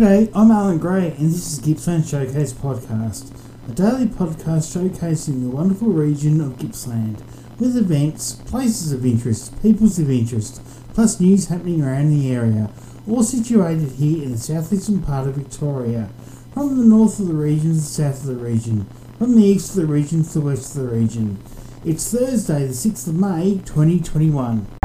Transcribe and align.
G'day, 0.00 0.30
I'm 0.34 0.50
Alan 0.50 0.78
Gray, 0.78 1.08
and 1.18 1.30
this 1.30 1.52
is 1.52 1.58
Gippsland 1.58 2.06
Showcase 2.06 2.54
Podcast, 2.54 3.36
a 3.68 3.72
daily 3.72 4.06
podcast 4.06 4.74
showcasing 4.74 5.42
the 5.42 5.54
wonderful 5.54 5.88
region 5.88 6.40
of 6.40 6.56
Gippsland, 6.56 7.22
with 7.58 7.76
events, 7.76 8.32
places 8.32 8.92
of 8.92 9.04
interest, 9.04 9.60
peoples 9.60 9.98
of 9.98 10.10
interest, 10.10 10.62
plus 10.94 11.20
news 11.20 11.48
happening 11.48 11.82
around 11.82 12.08
the 12.08 12.32
area, 12.32 12.70
all 13.06 13.22
situated 13.22 13.90
here 13.90 14.22
in 14.22 14.32
the 14.32 14.38
southeastern 14.38 15.02
part 15.02 15.28
of 15.28 15.34
Victoria, 15.34 16.08
from 16.54 16.78
the 16.78 16.86
north 16.86 17.20
of 17.20 17.28
the 17.28 17.34
region 17.34 17.72
to 17.72 17.76
the 17.76 17.82
south 17.82 18.22
of 18.22 18.28
the 18.28 18.42
region, 18.42 18.86
from 19.18 19.36
the 19.36 19.44
east 19.44 19.76
of 19.76 19.82
the 19.82 19.86
region 19.86 20.22
to 20.22 20.32
the 20.32 20.40
west 20.40 20.74
of 20.76 20.82
the 20.82 20.88
region. 20.88 21.38
It's 21.84 22.10
Thursday, 22.10 22.66
the 22.66 22.72
6th 22.72 23.06
of 23.06 23.16
May, 23.16 23.60
2021. 23.66 24.79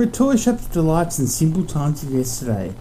For 0.00 0.04
a 0.04 0.10
toy 0.10 0.36
shop 0.36 0.58
shop's 0.58 0.66
delights 0.68 1.18
and 1.18 1.28
simple 1.28 1.62
times 1.62 2.02
of 2.02 2.10
yesterday, 2.10 2.72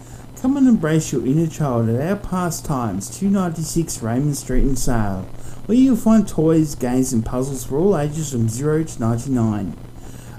come 0.42 0.56
and 0.56 0.66
embrace 0.70 1.12
your 1.12 1.28
inner 1.28 1.48
child 1.48 1.90
at 1.90 2.00
our 2.00 2.16
pastimes, 2.16 3.10
296 3.10 4.02
Raymond 4.02 4.38
Street 4.38 4.64
in 4.64 4.78
Sale, 4.78 5.24
where 5.66 5.78
you'll 5.78 5.98
find 5.98 6.26
toys, 6.26 6.76
games 6.76 7.12
and 7.12 7.26
puzzles 7.26 7.66
for 7.66 7.78
all 7.78 7.98
ages 7.98 8.32
from 8.32 8.48
0 8.48 8.86
to 8.86 9.02
99. 9.02 9.76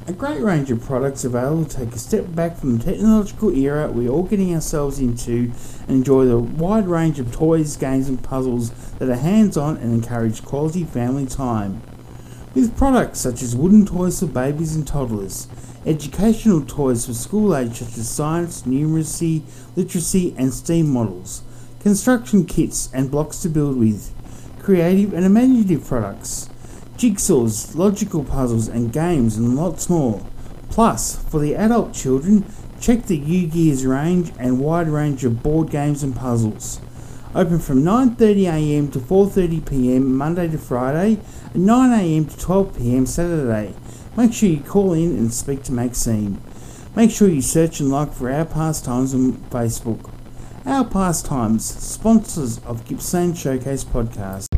A 0.07 0.13
great 0.15 0.41
range 0.41 0.71
of 0.71 0.81
products 0.81 1.23
available 1.23 1.67
to 1.67 1.77
take 1.77 1.95
a 1.95 1.99
step 1.99 2.35
back 2.35 2.57
from 2.57 2.79
the 2.79 2.85
technological 2.87 3.55
era 3.55 3.93
we're 3.93 4.09
all 4.09 4.23
getting 4.23 4.55
ourselves 4.55 5.01
into 5.01 5.53
and 5.87 5.99
enjoy 5.99 6.25
the 6.25 6.39
wide 6.39 6.89
range 6.89 7.21
of 7.21 7.31
toys, 7.31 7.77
games 7.77 8.09
and 8.09 8.25
puzzles 8.25 8.71
that 8.93 9.11
are 9.11 9.17
hands-on 9.17 9.77
and 9.77 9.93
encourage 9.93 10.43
quality 10.43 10.85
family 10.85 11.27
time. 11.27 11.83
With 12.53 12.77
products 12.77 13.21
such 13.21 13.43
as 13.43 13.55
wooden 13.55 13.87
toys 13.87 14.19
for 14.19 14.27
babies 14.27 14.75
and 14.75 14.85
toddlers, 14.85 15.47
educational 15.87 16.63
toys 16.63 17.07
for 17.07 17.15
school 17.15 17.55
age 17.55 17.77
such 17.77 17.97
as 17.97 18.11
science, 18.11 18.63
numeracy, 18.63 19.43
literacy 19.77 20.35
and 20.37 20.53
STEAM 20.53 20.91
models, 20.91 21.45
construction 21.79 22.45
kits 22.45 22.91
and 22.93 23.09
blocks 23.09 23.39
to 23.43 23.49
build 23.49 23.77
with, 23.77 24.13
creative 24.59 25.15
and 25.15 25.25
imaginative 25.25 25.87
products, 25.87 26.51
jigsaws, 26.97 27.77
logical 27.77 28.25
puzzles 28.25 28.67
and 28.67 28.93
games 28.93 29.37
and 29.37 29.55
lots 29.55 29.89
more. 29.89 30.21
Plus, 30.71 31.23
for 31.31 31.39
the 31.39 31.55
adult 31.55 31.95
children, 31.95 32.45
check 32.81 33.07
the 33.07 33.17
U-Gears 33.17 33.87
range 33.87 34.33
and 34.41 34.59
wide 34.59 34.89
range 34.89 35.25
of 35.25 35.41
board 35.41 35.71
games 35.71 36.03
and 36.03 36.17
puzzles. 36.17 36.81
Open 37.33 37.61
from 37.61 37.85
9.30am 37.85 38.93
to 38.93 38.99
4.30pm 38.99 40.03
Monday 40.03 40.49
to 40.49 40.59
Friday 40.59 41.21
and 41.55 41.69
9am 41.69 42.29
to 42.29 42.45
12pm 42.45 43.07
Saturday. 43.07 43.73
Make 44.17 44.33
sure 44.33 44.49
you 44.49 44.59
call 44.59 44.95
in 44.95 45.17
and 45.17 45.33
speak 45.33 45.63
to 45.65 45.73
Maxine. 45.73 46.43
Make 46.97 47.13
sure 47.13 47.29
you 47.29 47.41
search 47.41 47.79
and 47.79 47.89
like 47.89 48.13
for 48.13 48.33
Our 48.33 48.45
Pastimes 48.45 49.15
on 49.15 49.35
Facebook. 49.49 50.11
Our 50.67 50.85
Pastimes, 50.85 51.65
sponsors 51.65 52.59
of 52.65 52.85
Gippsland 52.85 53.39
Showcase 53.39 53.85
Podcast. 53.85 54.50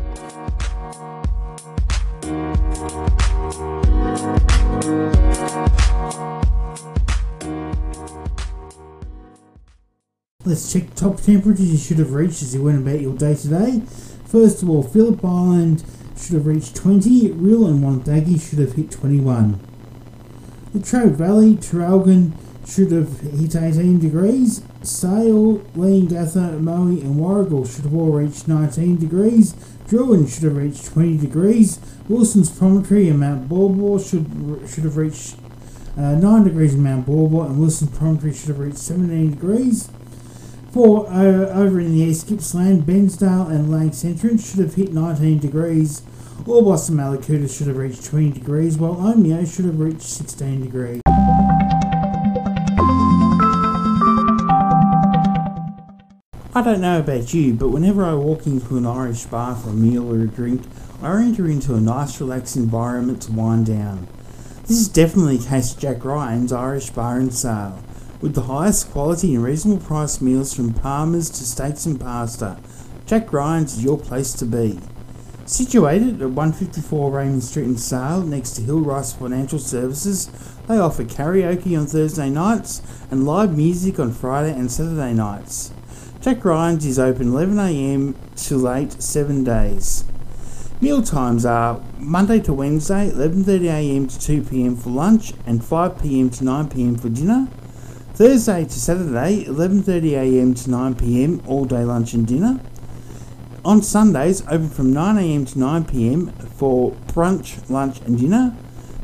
Let's 10.53 10.71
check 10.71 10.93
top 10.93 11.19
temperatures 11.19 11.71
you 11.71 11.79
should 11.79 11.97
have 11.97 12.13
reached 12.13 12.43
as 12.43 12.53
you 12.53 12.61
went 12.61 12.77
about 12.77 13.01
your 13.01 13.17
day 13.17 13.33
today. 13.33 13.81
First 14.27 14.61
of 14.61 14.69
all, 14.69 14.83
Phillip 14.83 15.25
Island 15.25 15.83
should 16.15 16.35
have 16.35 16.45
reached 16.45 16.75
20, 16.75 17.29
Rhyl 17.29 17.67
and 17.67 17.83
Wonthaggi 17.83 18.39
should 18.39 18.59
have 18.59 18.73
hit 18.73 18.91
21. 18.91 19.59
The 20.71 20.77
Latrobe 20.77 21.13
Valley, 21.13 21.55
Traralgon 21.55 22.33
should 22.67 22.91
have 22.91 23.21
hit 23.21 23.55
18 23.55 23.97
degrees. 23.97 24.61
Sale, 24.83 25.57
Leongatha, 25.75 26.61
Moe 26.61 26.85
and 26.85 27.15
Warragul 27.15 27.67
should 27.67 27.85
have 27.85 27.95
all 27.95 28.11
reached 28.11 28.47
19 28.47 28.97
degrees. 28.97 29.53
Drouin 29.87 30.31
should 30.31 30.43
have 30.43 30.55
reached 30.55 30.85
20 30.85 31.17
degrees. 31.17 31.79
Wilson's 32.07 32.51
Promontory 32.51 33.09
and 33.09 33.19
Mount 33.19 33.49
Baw 33.49 33.97
should, 33.97 34.27
should 34.69 34.83
have 34.83 34.97
reached 34.97 35.35
uh, 35.97 36.13
9 36.13 36.43
degrees 36.43 36.75
in 36.75 36.83
Mount 36.83 37.07
Baw 37.07 37.45
and 37.45 37.59
Wilson's 37.59 37.97
Promontory 37.97 38.35
should 38.35 38.49
have 38.49 38.59
reached 38.59 38.77
17 38.77 39.31
degrees. 39.31 39.89
For 40.73 41.05
uh, 41.07 41.53
over 41.53 41.79
in 41.79 41.91
the 41.91 42.03
East 42.03 42.29
Gippsland, 42.29 42.87
Bairnsdale 42.87 43.47
and 43.47 43.69
Lakes 43.69 44.03
Entrance 44.03 44.49
should 44.49 44.59
have 44.59 44.73
hit 44.73 44.91
19 44.91 45.37
degrees. 45.37 46.01
Orbost 46.45 46.65
Boston 46.65 46.95
Mallacoota 46.95 47.55
should 47.55 47.67
have 47.67 47.77
reached 47.77 48.03
20 48.05 48.31
degrees, 48.31 48.75
while 48.79 48.95
Omeo 48.95 49.45
should 49.45 49.65
have 49.65 49.79
reached 49.79 50.01
16 50.01 50.63
degrees. 50.63 51.01
I 56.55 56.61
don't 56.63 56.81
know 56.81 57.01
about 57.01 57.35
you, 57.35 57.53
but 57.53 57.69
whenever 57.69 58.03
I 58.03 58.15
walk 58.15 58.47
into 58.47 58.75
an 58.75 58.87
Irish 58.87 59.25
bar 59.25 59.55
for 59.55 59.69
a 59.69 59.73
meal 59.73 60.11
or 60.11 60.23
a 60.23 60.27
drink, 60.27 60.63
I 61.03 61.21
enter 61.21 61.45
into 61.47 61.75
a 61.75 61.79
nice 61.79 62.19
relaxed 62.19 62.55
environment 62.55 63.21
to 63.23 63.31
wind 63.31 63.67
down. 63.67 64.07
This 64.63 64.79
is 64.79 64.87
definitely 64.87 65.37
the 65.37 65.49
case 65.49 65.75
Jack 65.75 66.03
Ryan's 66.03 66.51
Irish 66.51 66.89
Bar 66.89 67.19
and 67.19 67.31
Sale 67.31 67.77
with 68.23 68.35
the 68.35 68.43
highest 68.43 68.89
quality 68.89 69.35
and 69.35 69.43
reasonable 69.43 69.85
price 69.85 70.21
meals 70.21 70.53
from 70.53 70.73
Palmer's 70.73 71.29
to 71.29 71.43
steaks 71.43 71.85
and 71.85 71.99
pasta. 71.99 72.57
Jack 73.05 73.33
Ryan's 73.33 73.73
is 73.73 73.83
your 73.83 73.97
place 73.97 74.31
to 74.35 74.45
be. 74.45 74.79
Situated 75.45 76.21
at 76.21 76.29
154 76.29 77.11
Raymond 77.11 77.43
Street 77.43 77.65
in 77.65 77.75
Sale 77.75 78.21
next 78.21 78.51
to 78.51 78.61
Hill 78.61 78.79
Rice 78.79 79.11
Financial 79.11 79.59
Services, 79.59 80.31
they 80.69 80.77
offer 80.77 81.03
karaoke 81.03 81.77
on 81.77 81.85
Thursday 81.85 82.29
nights 82.29 82.81
and 83.11 83.25
live 83.25 83.57
music 83.57 83.99
on 83.99 84.13
Friday 84.13 84.53
and 84.57 84.71
Saturday 84.71 85.13
nights. 85.13 85.73
Jack 86.21 86.45
Ryan's 86.45 86.85
is 86.85 86.97
open 86.97 87.33
11am 87.33 88.15
to 88.47 88.55
late 88.55 89.03
7 89.03 89.43
days. 89.43 90.05
Meal 90.79 91.03
times 91.03 91.45
are 91.45 91.83
Monday 91.99 92.39
to 92.39 92.53
Wednesday 92.53 93.11
11.30am 93.11 94.07
to 94.17 94.41
2pm 94.41 94.81
for 94.81 94.91
lunch 94.91 95.33
and 95.45 95.59
5pm 95.59 96.37
to 96.37 96.45
9pm 96.45 97.01
for 97.01 97.09
dinner. 97.09 97.49
Thursday 98.15 98.63
to 98.63 98.79
Saturday, 98.79 99.43
11.30am 99.45 100.63
to 100.63 100.69
9pm, 100.69 101.47
all 101.47 101.65
day 101.65 101.83
lunch 101.83 102.13
and 102.13 102.27
dinner. 102.27 102.59
On 103.65 103.81
Sundays, 103.81 104.43
open 104.43 104.69
from 104.69 104.93
9am 104.93 105.51
to 105.51 105.57
9pm 105.57 106.31
for 106.49 106.91
brunch, 107.07 107.67
lunch 107.71 108.01
and 108.01 108.19
dinner. 108.19 108.55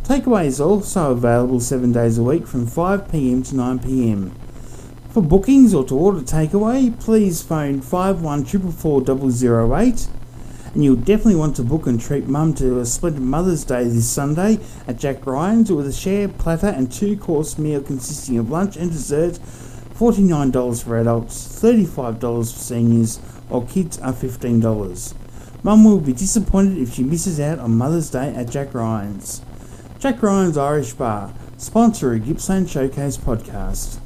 Takeaway 0.03 0.45
is 0.45 0.61
also 0.61 1.13
available 1.13 1.59
7 1.59 1.91
days 1.91 2.19
a 2.19 2.23
week 2.23 2.45
from 2.45 2.67
5pm 2.67 3.49
to 3.49 3.55
9pm. 3.55 4.31
For 5.09 5.23
bookings 5.23 5.73
or 5.73 5.83
to 5.85 5.97
order 5.97 6.21
takeaway, 6.21 6.95
please 6.99 7.41
phone 7.41 7.81
51444 7.81 9.01
and 10.73 10.83
you'll 10.83 10.95
definitely 10.95 11.35
want 11.35 11.55
to 11.55 11.63
book 11.63 11.87
and 11.87 11.99
treat 11.99 12.27
mum 12.27 12.53
to 12.55 12.79
a 12.79 12.85
splendid 12.85 13.21
Mother's 13.21 13.63
Day 13.63 13.83
this 13.85 14.07
Sunday 14.07 14.59
at 14.87 14.97
Jack 14.97 15.25
Ryan's 15.25 15.71
with 15.71 15.87
a 15.87 15.93
shared 15.93 16.37
platter 16.37 16.67
and 16.67 16.91
two 16.91 17.17
course 17.17 17.57
meal 17.57 17.81
consisting 17.81 18.37
of 18.37 18.49
lunch 18.49 18.77
and 18.77 18.91
dessert. 18.91 19.39
$49 19.95 20.83
for 20.83 20.97
adults, 20.97 21.61
$35 21.61 22.19
for 22.19 22.45
seniors, 22.45 23.17
while 23.49 23.63
kids 23.63 23.99
are 23.99 24.13
$15. 24.13 25.13
Mum 25.61 25.83
will 25.83 25.99
be 25.99 26.13
disappointed 26.13 26.77
if 26.77 26.93
she 26.93 27.03
misses 27.03 27.39
out 27.39 27.59
on 27.59 27.77
Mother's 27.77 28.09
Day 28.09 28.33
at 28.33 28.49
Jack 28.49 28.73
Ryan's. 28.73 29.41
Jack 29.99 30.23
Ryan's 30.23 30.57
Irish 30.57 30.93
Bar, 30.93 31.33
sponsor 31.57 32.13
of 32.13 32.23
Gippsland 32.25 32.69
Showcase 32.69 33.17
podcast 33.17 33.99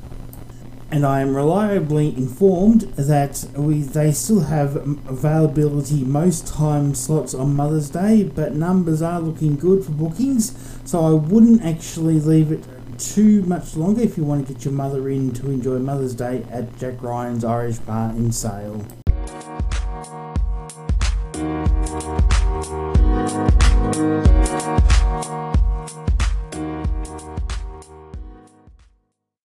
and 0.93 1.07
I 1.07 1.21
am 1.21 1.35
reliably 1.35 2.09
informed 2.09 2.81
that 2.81 3.43
we 3.55 3.81
they 3.81 4.11
still 4.11 4.41
have 4.41 4.75
availability 4.75 6.03
most 6.03 6.45
time 6.45 6.93
slots 6.93 7.33
on 7.33 7.55
Mother's 7.55 7.89
Day, 7.89 8.23
but 8.23 8.53
numbers 8.53 9.01
are 9.01 9.19
looking 9.19 9.55
good 9.55 9.83
for 9.83 9.91
bookings. 9.91 10.55
So 10.85 11.03
I 11.03 11.13
wouldn't 11.13 11.63
actually 11.63 12.19
leave 12.19 12.51
it 12.51 12.63
too 12.99 13.41
much 13.41 13.75
longer 13.75 14.01
if 14.01 14.17
you 14.17 14.23
want 14.23 14.45
to 14.45 14.53
get 14.53 14.65
your 14.65 14.75
mother 14.75 15.09
in 15.09 15.31
to 15.31 15.49
enjoy 15.49 15.79
Mother's 15.79 16.13
Day 16.13 16.45
at 16.51 16.77
Jack 16.77 17.01
Ryan's 17.01 17.43
Irish 17.43 17.79
Bar 17.79 18.11
in 18.11 18.31
Sale. 18.31 18.85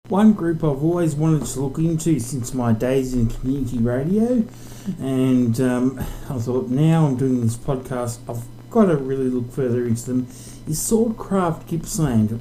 One 0.08 0.34
group 0.34 0.58
I've 0.58 0.84
always 0.84 1.16
wanted 1.16 1.44
to 1.46 1.60
look 1.60 1.78
into 1.78 2.20
since 2.20 2.54
my 2.54 2.72
days 2.72 3.12
in 3.12 3.28
community 3.28 3.78
radio, 3.78 4.44
and 5.00 5.60
um, 5.60 5.98
I 6.30 6.38
thought 6.38 6.68
now 6.68 7.06
I'm 7.06 7.16
doing 7.16 7.40
this 7.40 7.56
podcast, 7.56 8.20
I've 8.28 8.44
got 8.70 8.84
to 8.84 8.96
really 8.96 9.28
look 9.28 9.50
further 9.50 9.84
into 9.84 10.06
them. 10.06 10.26
Is 10.68 10.78
Swordcraft 10.78 11.66
Gippsland? 11.66 12.40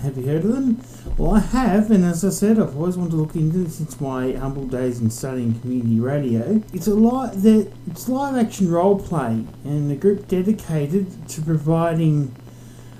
Have 0.00 0.16
you 0.16 0.26
heard 0.26 0.44
of 0.44 0.52
them? 0.54 0.82
Well, 1.18 1.34
I 1.34 1.40
have, 1.40 1.90
and 1.90 2.02
as 2.02 2.24
I 2.24 2.30
said, 2.30 2.58
I've 2.58 2.74
always 2.74 2.96
wanted 2.96 3.10
to 3.10 3.16
look 3.16 3.36
into 3.36 3.66
it 3.66 3.72
since 3.72 4.00
my 4.00 4.32
humble 4.32 4.66
days 4.66 4.98
in 4.98 5.10
studying 5.10 5.60
community 5.60 6.00
radio. 6.00 6.62
It's 6.72 6.86
a 6.86 6.94
live, 6.94 7.44
it's 7.44 8.08
live 8.08 8.36
action 8.36 8.70
role 8.70 8.98
play, 8.98 9.44
and 9.64 9.92
a 9.92 9.96
group 9.96 10.28
dedicated 10.28 11.28
to 11.28 11.42
providing 11.42 12.34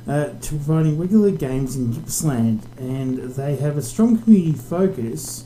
uh, 0.07 0.29
to 0.41 0.49
providing 0.51 0.99
regular 0.99 1.31
games 1.31 1.77
in 1.77 1.93
Gippsland, 1.93 2.63
and 2.79 3.19
they 3.35 3.57
have 3.57 3.77
a 3.77 3.83
strong 3.83 4.19
community 4.19 4.53
focus 4.53 5.45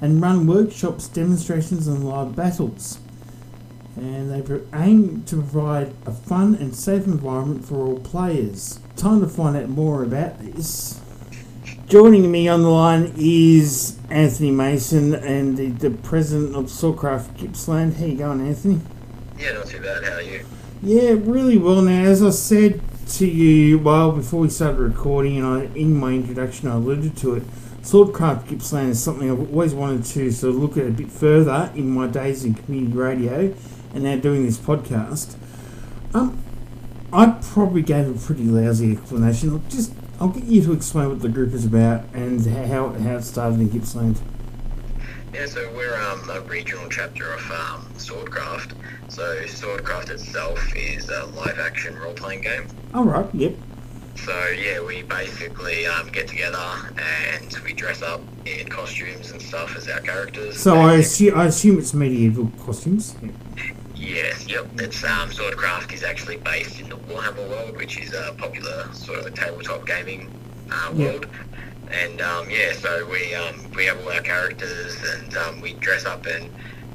and 0.00 0.20
run 0.20 0.46
workshops, 0.46 1.08
demonstrations, 1.08 1.86
and 1.86 2.08
live 2.08 2.36
battles. 2.36 2.98
And 3.96 4.30
they 4.30 4.60
aim 4.74 5.24
to 5.24 5.36
provide 5.36 5.94
a 6.04 6.12
fun 6.12 6.54
and 6.56 6.74
safe 6.74 7.06
environment 7.06 7.64
for 7.64 7.76
all 7.76 7.98
players. 8.00 8.78
Time 8.94 9.20
to 9.22 9.26
find 9.26 9.56
out 9.56 9.70
more 9.70 10.02
about 10.02 10.38
this. 10.38 11.00
Joining 11.86 12.30
me 12.30 12.46
on 12.46 12.62
the 12.62 12.68
line 12.68 13.12
is 13.16 13.98
Anthony 14.10 14.50
Mason 14.50 15.14
and 15.14 15.56
the, 15.56 15.68
the 15.68 15.90
president 15.90 16.54
of 16.54 16.66
Swordcraft 16.66 17.38
Gippsland. 17.38 17.94
How 17.94 18.04
you 18.04 18.16
going, 18.16 18.46
Anthony? 18.46 18.80
Yeah, 19.38 19.52
not 19.52 19.66
too 19.66 19.80
bad. 19.80 20.04
How 20.04 20.14
are 20.14 20.22
you? 20.22 20.44
Yeah, 20.82 21.14
really 21.18 21.56
well. 21.56 21.80
Now, 21.80 22.04
as 22.04 22.22
I 22.22 22.30
said 22.30 22.82
to 23.06 23.26
you, 23.26 23.78
well, 23.78 24.12
before 24.12 24.40
we 24.40 24.48
started 24.48 24.78
recording, 24.78 25.38
and 25.38 25.46
I, 25.46 25.64
in 25.76 25.94
my 25.96 26.12
introduction, 26.12 26.68
I 26.68 26.74
alluded 26.74 27.16
to 27.18 27.34
it. 27.34 27.42
Swordcraft 27.82 28.48
Gippsland 28.48 28.90
is 28.90 29.02
something 29.02 29.30
I've 29.30 29.38
always 29.38 29.72
wanted 29.72 30.04
to 30.06 30.30
sort 30.32 30.54
of 30.54 30.60
look 30.60 30.76
at 30.76 30.86
a 30.86 30.90
bit 30.90 31.10
further 31.10 31.70
in 31.74 31.90
my 31.90 32.08
days 32.08 32.44
in 32.44 32.54
community 32.54 32.96
radio, 32.96 33.54
and 33.94 34.04
now 34.04 34.16
doing 34.16 34.44
this 34.44 34.58
podcast. 34.58 35.36
Um, 36.12 36.42
I 37.12 37.38
probably 37.40 37.82
gave 37.82 38.08
a 38.08 38.26
pretty 38.26 38.44
lousy 38.44 38.92
explanation. 38.92 39.52
Look, 39.52 39.68
Just, 39.68 39.92
I'll 40.20 40.28
get 40.28 40.44
you 40.44 40.62
to 40.64 40.72
explain 40.72 41.08
what 41.08 41.20
the 41.20 41.28
group 41.28 41.52
is 41.54 41.64
about 41.64 42.04
and 42.12 42.44
how 42.44 42.88
how 42.88 43.16
it 43.16 43.22
started 43.22 43.60
in 43.60 43.68
Gippsland. 43.68 44.18
Yeah, 45.36 45.44
so 45.44 45.70
we're 45.76 45.94
um, 46.00 46.30
a 46.30 46.40
regional 46.40 46.88
chapter 46.88 47.30
of 47.34 47.50
um, 47.50 47.86
Swordcraft. 47.98 48.72
So 49.08 49.22
Swordcraft 49.42 50.08
itself 50.08 50.58
is 50.74 51.10
a 51.10 51.26
live-action 51.26 51.94
role-playing 51.98 52.40
game. 52.40 52.66
All 52.94 53.04
right. 53.04 53.28
Yep. 53.34 53.54
So 54.24 54.46
yeah, 54.58 54.80
we 54.82 55.02
basically 55.02 55.86
um, 55.86 56.08
get 56.08 56.26
together 56.26 56.56
and 56.96 57.54
we 57.66 57.74
dress 57.74 58.00
up 58.00 58.22
in 58.46 58.66
costumes 58.68 59.30
and 59.30 59.42
stuff 59.42 59.76
as 59.76 59.86
our 59.88 60.00
characters. 60.00 60.58
So 60.58 60.76
I 60.76 60.94
assume, 60.94 61.38
I 61.38 61.44
assume 61.48 61.78
it's 61.80 61.92
medieval 61.92 62.50
costumes. 62.64 63.14
Yes, 63.94 64.48
yep. 64.48 64.66
It's 64.78 65.04
um, 65.04 65.28
Swordcraft 65.28 65.92
is 65.92 66.02
actually 66.02 66.38
based 66.38 66.80
in 66.80 66.88
the 66.88 66.96
Warhammer 66.96 67.46
world, 67.46 67.76
which 67.76 67.98
is 68.00 68.14
a 68.14 68.34
popular 68.38 68.88
sort 68.94 69.18
of 69.26 69.34
tabletop 69.34 69.86
gaming 69.86 70.30
uh, 70.70 70.92
Yeah. 70.94 71.10
world. 71.10 71.26
And 71.90 72.20
um, 72.20 72.50
yeah, 72.50 72.72
so 72.72 73.06
we 73.10 73.34
um, 73.34 73.70
we 73.72 73.84
have 73.86 74.00
all 74.04 74.12
our 74.12 74.20
characters 74.20 74.96
and 75.14 75.36
um, 75.36 75.60
we 75.60 75.74
dress 75.74 76.04
up 76.04 76.26
and 76.26 76.50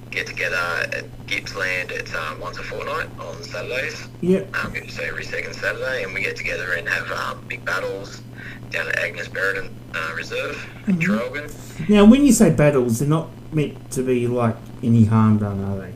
get 0.09 0.27
together 0.27 0.55
at 0.57 1.05
Gippsland. 1.27 1.91
It's 1.91 2.13
um, 2.13 2.39
once 2.39 2.57
a 2.57 2.63
fortnight 2.63 3.07
on 3.19 3.41
Saturdays. 3.43 4.07
Yep. 4.21 4.55
Um, 4.65 4.89
so 4.89 5.03
every 5.03 5.23
second 5.23 5.53
Saturday, 5.53 6.03
and 6.03 6.13
we 6.13 6.21
get 6.21 6.35
together 6.35 6.73
and 6.73 6.87
have 6.89 7.09
um, 7.11 7.43
big 7.47 7.63
battles 7.63 8.21
down 8.69 8.87
at 8.89 8.99
Agnes 8.99 9.27
Brereton 9.27 9.73
uh, 9.95 10.13
Reserve 10.15 10.65
in 10.87 10.97
Mhm. 10.97 11.01
Traralgon. 11.01 11.89
Now, 11.89 12.05
when 12.05 12.25
you 12.25 12.31
say 12.33 12.49
battles, 12.51 12.99
they're 12.99 13.07
not 13.07 13.29
meant 13.53 13.91
to 13.91 14.03
be 14.03 14.27
like 14.27 14.55
any 14.83 15.05
harm 15.05 15.37
done, 15.39 15.63
are 15.63 15.77
they? 15.79 15.93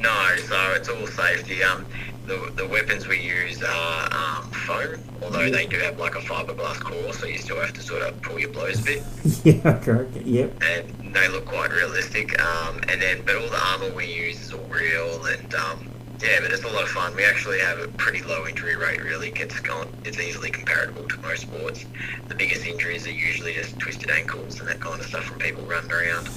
No, 0.00 0.36
so 0.36 0.72
it's 0.76 0.88
all 0.88 1.06
safety. 1.06 1.62
Um, 1.62 1.86
the, 2.26 2.52
the 2.56 2.66
weapons 2.66 3.06
we 3.06 3.20
use 3.20 3.62
are 3.62 4.08
um, 4.12 4.50
foam, 4.50 5.00
although 5.22 5.50
they 5.50 5.66
do 5.66 5.78
have 5.78 5.98
like 5.98 6.14
a 6.14 6.20
fiberglass 6.20 6.80
core, 6.80 7.12
so 7.12 7.26
you 7.26 7.38
still 7.38 7.60
have 7.60 7.72
to 7.74 7.82
sort 7.82 8.02
of 8.02 8.20
pull 8.22 8.38
your 8.38 8.50
blows 8.50 8.80
a 8.80 8.84
bit, 8.84 9.02
yeah, 9.44 9.78
correct. 9.78 10.14
Yep. 10.16 10.62
and 10.62 11.14
they 11.14 11.28
look 11.28 11.46
quite 11.46 11.70
realistic. 11.72 12.40
Um, 12.40 12.80
and 12.88 13.02
then, 13.02 13.22
but 13.24 13.36
all 13.36 13.48
the 13.48 13.62
armor 13.72 13.94
we 13.94 14.06
use 14.12 14.40
is 14.40 14.52
all 14.52 14.64
real, 14.64 15.24
and 15.26 15.54
um, 15.54 15.88
yeah, 16.22 16.38
but 16.40 16.52
it's 16.52 16.62
a 16.62 16.68
lot 16.68 16.84
of 16.84 16.90
fun. 16.90 17.16
We 17.16 17.24
actually 17.24 17.58
have 17.58 17.80
a 17.80 17.88
pretty 17.88 18.22
low 18.22 18.46
injury 18.46 18.76
rate. 18.76 19.02
Really, 19.02 19.30
it's 19.34 19.58
gone. 19.60 19.88
It's 20.04 20.20
easily 20.20 20.50
comparable 20.50 21.08
to 21.08 21.18
most 21.18 21.42
sports. 21.42 21.84
The 22.28 22.34
biggest 22.36 22.64
injuries 22.64 23.06
are 23.06 23.12
usually 23.12 23.54
just 23.54 23.78
twisted 23.78 24.10
ankles 24.10 24.60
and 24.60 24.68
that 24.68 24.80
kind 24.80 25.00
of 25.00 25.06
stuff 25.06 25.24
from 25.24 25.38
people 25.40 25.64
running 25.64 25.90
around. 25.90 26.30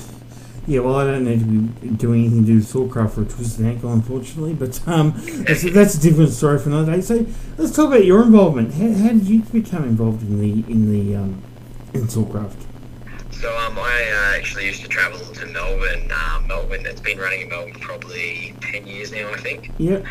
Yeah, 0.68 0.80
well, 0.80 0.96
I 0.96 1.04
don't 1.04 1.26
need 1.26 1.40
to 1.40 1.46
be 1.46 1.90
doing 1.90 2.22
anything 2.22 2.42
to 2.42 2.48
do 2.48 2.56
with 2.56 2.72
Swordcraft 2.72 3.12
for 3.12 3.22
a 3.22 3.26
twisted 3.26 3.66
ankle, 3.66 3.94
unfortunately, 3.94 4.54
but 4.54 4.86
um, 4.88 5.14
that's, 5.46 5.62
that's 5.72 5.96
a 5.96 6.02
different 6.02 6.32
story 6.32 6.58
for 6.58 6.70
another 6.70 6.94
day. 6.94 7.02
So 7.02 7.26
let's 7.58 7.76
talk 7.76 7.88
about 7.88 8.04
your 8.04 8.24
involvement. 8.24 8.74
How, 8.74 8.92
how 8.94 9.10
did 9.10 9.28
you 9.28 9.42
become 9.42 9.84
involved 9.84 10.24
in 10.24 10.40
the 10.40 10.72
in 10.72 10.92
the 10.92 11.18
um, 11.18 11.44
in 11.94 12.08
Swordcraft? 12.08 12.66
So 13.32 13.56
um, 13.58 13.78
I 13.78 14.32
uh, 14.34 14.38
actually 14.38 14.66
used 14.66 14.82
to 14.82 14.88
travel 14.88 15.20
to 15.20 15.46
Melbourne. 15.46 16.10
Uh, 16.12 16.42
Melbourne, 16.48 16.86
it's 16.86 17.02
been 17.02 17.20
running 17.20 17.42
in 17.42 17.50
Melbourne 17.50 17.80
probably 17.80 18.56
10 18.62 18.88
years 18.88 19.12
now, 19.12 19.30
I 19.32 19.38
think. 19.38 19.72
Yep. 19.78 20.04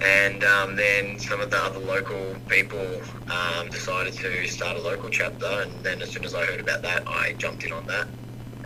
And 0.00 0.44
um, 0.44 0.76
then 0.76 1.18
some 1.18 1.40
of 1.40 1.50
the 1.50 1.56
other 1.56 1.80
local 1.80 2.36
people 2.46 3.00
um, 3.30 3.68
decided 3.68 4.12
to 4.12 4.46
start 4.46 4.76
a 4.76 4.80
local 4.80 5.10
chapter. 5.10 5.46
And 5.46 5.72
then 5.82 6.00
as 6.02 6.10
soon 6.10 6.24
as 6.24 6.34
I 6.34 6.44
heard 6.44 6.60
about 6.60 6.82
that, 6.82 7.08
I 7.08 7.32
jumped 7.32 7.64
in 7.64 7.72
on 7.72 7.84
that. 7.86 8.06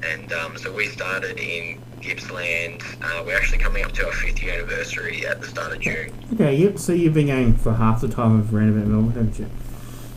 And 0.05 0.33
um, 0.33 0.57
so 0.57 0.73
we 0.73 0.87
started 0.87 1.39
in 1.39 1.81
Gippsland. 2.01 2.83
Uh, 3.03 3.23
we're 3.25 3.37
actually 3.37 3.59
coming 3.59 3.85
up 3.85 3.93
to 3.93 4.07
our 4.07 4.13
fifth 4.13 4.43
year 4.43 4.55
anniversary 4.55 5.25
at 5.27 5.41
the 5.41 5.47
start 5.47 5.73
of 5.73 5.81
June. 5.81 6.13
Okay. 6.35 6.57
Yep. 6.57 6.79
So 6.79 6.93
you've 6.93 7.15
been 7.15 7.29
going 7.29 7.57
for 7.57 7.73
half 7.75 8.01
the 8.01 8.09
time 8.09 8.39
of 8.41 8.53
Roundabout 8.53 8.87
Melbourne, 8.89 9.13
haven't 9.13 9.39
you? 9.39 9.49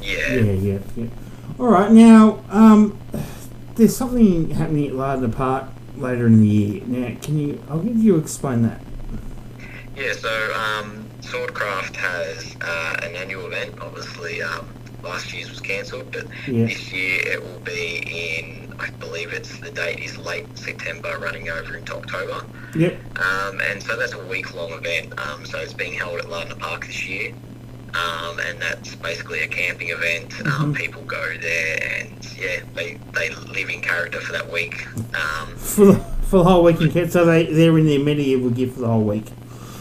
Yeah. 0.01 0.33
Yeah. 0.33 0.51
Yeah. 0.53 0.79
Yeah. 0.95 1.07
All 1.59 1.67
right. 1.67 1.91
Now, 1.91 2.43
um, 2.49 2.99
there's 3.75 3.95
something 3.95 4.49
happening 4.51 4.87
at 4.87 4.95
Lardner 4.95 5.29
Park 5.29 5.65
later 5.97 6.27
in 6.27 6.41
the 6.41 6.47
year. 6.47 6.81
Now, 6.85 7.15
can 7.21 7.37
you? 7.37 7.63
I'll 7.69 7.79
give 7.79 7.97
you 7.97 8.17
explain 8.17 8.63
that. 8.63 8.81
Yeah, 9.95 10.11
so 10.11 10.29
um, 10.53 11.05
Swordcraft 11.21 11.95
has 11.95 12.55
uh, 12.61 12.99
an 13.03 13.15
annual 13.15 13.45
event. 13.45 13.75
Obviously, 13.79 14.41
um, 14.41 14.67
last 15.03 15.33
year's 15.33 15.49
was 15.49 15.61
cancelled, 15.61 16.11
but 16.11 16.25
Yeah. 16.47 16.65
this 16.65 16.91
year 16.91 17.21
it 17.25 17.41
will 17.41 17.59
be 17.61 18.03
in, 18.05 18.64
I 18.79 18.89
believe 18.91 19.33
it's 19.33 19.57
the 19.59 19.71
date 19.71 19.99
is 19.99 20.17
late 20.17 20.45
September, 20.57 21.17
running 21.19 21.49
over 21.49 21.75
into 21.77 21.95
October. 21.95 22.45
Yep. 22.75 22.93
Um, 23.19 23.61
and 23.61 23.81
so 23.81 23.97
that's 23.97 24.13
a 24.13 24.25
week 24.27 24.53
long 24.53 24.71
event. 24.73 25.17
Um, 25.19 25.45
so 25.45 25.59
it's 25.59 25.73
being 25.73 25.93
held 25.93 26.19
at 26.19 26.29
Lardner 26.29 26.55
Park 26.55 26.85
this 26.85 27.07
year. 27.07 27.33
Um, 27.93 28.39
and 28.39 28.61
that's 28.61 28.93
basically 28.95 29.39
a 29.39 29.47
camping 29.47 29.89
event. 29.89 30.33
Um, 30.41 30.73
Mhm. 30.73 30.75
people 30.75 31.01
go 31.03 31.37
there 31.39 31.79
and 32.01 32.27
yeah, 32.37 32.59
they, 32.73 32.99
they 33.13 33.29
live 33.29 33.69
in 33.69 33.81
character 33.81 34.19
for 34.19 34.33
that 34.33 34.51
week. 34.51 34.85
Um, 35.15 35.55
For 35.55 35.85
the, 35.85 35.93
for 36.23 36.37
the 36.39 36.43
whole 36.43 36.63
week 36.63 36.81
in 36.81 36.91
Kent, 36.91 37.13
so 37.13 37.23
they 37.25 37.45
they're 37.45 37.77
in 37.77 37.85
their 37.85 37.99
medieval 37.99 38.49
gear 38.49 38.67
for 38.69 38.81
the 38.81 38.87
whole 38.87 39.03
week. 39.03 39.27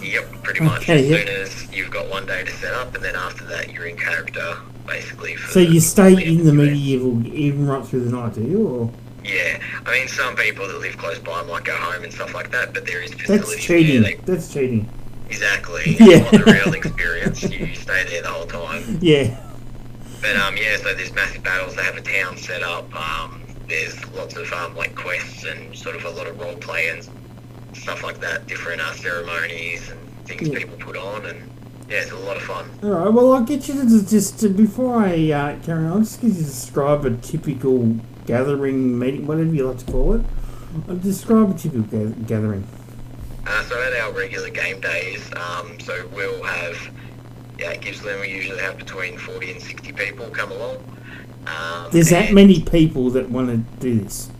Yep, 0.00 0.42
pretty 0.44 0.60
much. 0.60 0.82
Okay, 0.82 1.00
as 1.00 1.08
yep. 1.10 1.26
soon 1.26 1.36
as 1.40 1.72
you've 1.74 1.90
got 1.90 2.08
one 2.08 2.26
day 2.26 2.44
to 2.44 2.50
set 2.52 2.72
up, 2.74 2.94
and 2.94 3.02
then 3.02 3.16
after 3.16 3.44
that, 3.46 3.72
you're 3.72 3.86
in 3.86 3.96
character, 3.96 4.58
basically. 4.86 5.36
For 5.36 5.50
So 5.52 5.60
you 5.60 5.80
stay 5.80 6.12
in 6.24 6.44
the 6.44 6.52
medieval 6.52 7.24
even 7.26 7.66
right 7.66 7.84
through 7.84 8.04
the 8.04 8.10
night, 8.16 8.34
do 8.34 8.42
you? 8.42 8.66
Or 8.66 8.92
Yeah, 9.24 9.58
I 9.86 9.92
mean, 9.92 10.08
some 10.08 10.36
people 10.36 10.66
that 10.68 10.78
live 10.80 10.96
close 10.98 11.18
by 11.18 11.42
might 11.42 11.64
go 11.64 11.74
home 11.76 12.04
and 12.04 12.12
stuff 12.12 12.34
like 12.34 12.50
that, 12.52 12.72
but 12.74 12.86
there 12.86 13.02
is 13.02 13.10
that's 13.12 13.22
facilities 13.22 13.64
cheating. 13.64 14.02
there. 14.02 14.16
They, 14.16 14.32
That's 14.32 14.52
cheating. 14.52 14.88
exactly. 15.28 15.96
Yeah. 16.00 16.28
The 16.30 16.44
real 16.64 16.74
experience. 16.74 17.42
You 17.42 17.74
stay 17.74 18.04
there 18.04 18.22
the 18.22 18.28
whole 18.28 18.46
time. 18.46 18.98
Yeah. 19.02 19.40
But 20.20 20.36
um, 20.36 20.56
yeah, 20.56 20.76
so 20.78 20.94
there's 20.94 21.12
massive 21.12 21.42
battles. 21.42 21.76
They 21.76 21.82
have 21.82 21.96
a 21.96 22.00
town 22.00 22.36
set 22.38 22.62
up. 22.62 22.86
Um, 22.94 23.42
there's 23.68 23.94
lots 24.14 24.36
of 24.36 24.50
um, 24.54 24.74
like 24.74 24.94
quests 24.94 25.44
and 25.44 25.76
sort 25.76 25.96
of 25.96 26.04
a 26.04 26.10
lot 26.10 26.26
of 26.26 26.38
role 26.40 26.56
play 26.56 26.88
and 26.88 27.06
stuff 27.76 28.02
like 28.02 28.20
that. 28.20 28.46
Different 28.46 28.80
uh, 28.80 28.92
ceremonies 28.94 29.90
and 29.90 29.98
things 30.26 30.48
Yeah. 30.48 30.58
people 30.60 30.76
put 30.78 30.96
on, 30.96 31.26
and 31.26 31.50
yeah, 31.88 32.00
it's 32.00 32.10
a 32.10 32.16
lot 32.16 32.36
of 32.36 32.42
fun. 32.42 32.70
All 32.82 32.90
right. 32.90 33.12
Well, 33.12 33.34
I'll 33.34 33.42
get 33.42 33.68
you 33.68 33.74
to 33.74 34.06
just 34.06 34.40
to, 34.40 34.48
before 34.48 34.96
I 35.04 35.30
uh, 35.30 35.58
carry 35.60 35.84
on. 35.86 35.92
I'll 35.92 35.98
just 35.98 36.20
get 36.20 36.28
you 36.28 36.34
to 36.34 36.44
describe 36.44 37.04
a 37.04 37.16
typical 37.16 37.96
gathering 38.26 38.98
meeting, 38.98 39.26
whatever 39.26 39.54
you 39.54 39.68
like 39.68 39.78
to 39.84 39.92
call 39.92 40.14
it. 40.14 40.22
Uh, 40.88 40.94
describe 40.94 41.50
a 41.50 41.54
typical 41.54 41.82
ga- 41.82 42.14
gathering. 42.26 42.66
Uh, 43.46 43.62
so 43.64 43.82
at 43.82 43.92
our 44.00 44.12
regular 44.12 44.48
game 44.48 44.80
days, 44.80 45.30
um, 45.36 45.78
so 45.80 46.08
we'll 46.14 46.42
have, 46.42 46.90
yeah, 47.58 47.72
at 47.72 47.82
Gippsland 47.82 48.20
we 48.22 48.30
usually 48.30 48.58
have 48.58 48.78
between 48.78 49.18
40 49.18 49.52
and 49.52 49.62
60 49.62 49.92
people 49.92 50.30
come 50.30 50.50
along. 50.50 50.76
Um, 51.46 51.90
There's 51.92 52.08
that 52.08 52.32
many 52.32 52.62
people 52.62 53.10
that 53.10 53.28
want 53.28 53.48
to 53.50 53.58
do 53.80 54.00
this. 54.00 54.30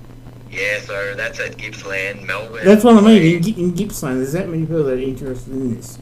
Yeah, 0.50 0.80
so 0.80 1.14
that's 1.14 1.38
at 1.40 1.58
Gippsland, 1.58 2.26
Melbourne. 2.26 2.64
That's 2.64 2.82
what 2.84 2.96
I 2.96 3.00
mean. 3.00 3.44
In, 3.44 3.54
in 3.58 3.74
Gippsland, 3.74 4.20
there's 4.20 4.32
that 4.32 4.48
many 4.48 4.62
people 4.62 4.84
that 4.84 4.94
are 4.94 5.02
interested 5.02 5.52
in 5.52 5.74
this. 5.74 5.98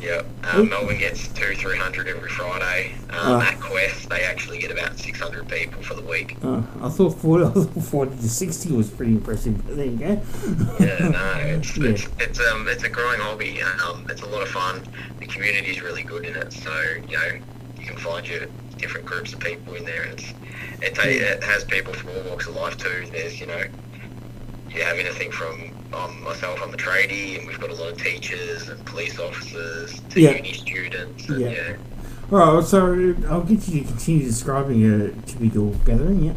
Yep. 0.00 0.26
Um, 0.44 0.68
Melbourne 0.68 0.98
gets 0.98 1.26
two, 1.28 1.54
three 1.54 1.76
hundred 1.78 2.06
every 2.08 2.28
Friday. 2.28 2.92
Um, 3.10 3.16
Ah. 3.18 3.50
At 3.52 3.60
Quest, 3.60 4.08
they 4.10 4.22
actually 4.24 4.58
get 4.58 4.70
about 4.70 4.98
six 4.98 5.18
hundred 5.18 5.48
people 5.48 5.82
for 5.82 5.94
the 5.94 6.02
week. 6.02 6.36
Oh, 6.42 6.66
I 6.82 6.88
thought 6.90 7.10
40, 7.18 7.44
I 7.44 7.48
thought 7.64 7.82
40 7.84 8.16
to 8.16 8.28
60 8.28 8.72
was 8.72 8.90
pretty 8.90 9.12
impressive. 9.12 9.66
But 9.66 9.76
there 9.76 9.86
you 9.86 9.96
go. 9.96 10.22
Yeah, 10.78 11.08
no, 11.08 11.32
it's, 11.38 11.76
Yeah. 11.76 11.88
it's 11.90 12.08
it's 12.20 12.40
um 12.50 12.68
it's 12.68 12.84
a 12.84 12.88
growing 12.90 13.20
hobby. 13.20 13.62
Um, 13.62 14.06
it's 14.10 14.22
a 14.22 14.26
lot 14.26 14.42
of 14.42 14.48
fun. 14.48 14.82
The 15.18 15.26
community 15.26 15.70
is 15.70 15.80
really 15.82 16.02
good 16.02 16.26
in 16.26 16.36
it, 16.36 16.52
so 16.52 16.70
you 17.08 17.16
know 17.16 17.38
you 17.78 17.86
can 17.86 17.96
find 17.96 18.28
your 18.28 18.46
different 18.76 19.06
groups 19.06 19.32
of 19.32 19.40
people 19.40 19.74
in 19.74 19.84
there, 19.84 20.02
and 20.02 20.12
it's 20.82 20.98
it, 20.98 20.98
it 21.22 21.42
has 21.42 21.64
people 21.64 21.94
from 21.94 22.10
all 22.10 22.22
walks 22.30 22.46
of 22.46 22.54
life 22.54 22.76
too. 22.76 23.06
There's 23.10 23.40
you 23.40 23.46
know 23.46 23.64
have 24.82 24.98
anything 24.98 25.30
from 25.30 25.70
um, 25.92 26.22
myself, 26.22 26.60
I'm 26.62 26.72
a 26.74 26.76
tradie, 26.76 27.38
and 27.38 27.46
we've 27.46 27.60
got 27.60 27.70
a 27.70 27.74
lot 27.74 27.92
of 27.92 27.98
teachers 28.02 28.68
and 28.68 28.84
police 28.86 29.18
officers 29.18 30.00
to 30.10 30.20
Yeah. 30.20 30.32
uni 30.36 30.52
students. 30.52 31.28
And, 31.28 31.40
Yeah. 31.40 31.50
yeah. 31.50 31.76
Alright, 32.32 32.64
so 32.66 33.14
I'll 33.28 33.42
get 33.42 33.68
you 33.68 33.82
to 33.82 33.86
continue 33.86 34.24
describing 34.26 34.84
a 34.84 35.10
typical 35.26 35.70
gathering, 35.84 36.24
yeah? 36.24 36.32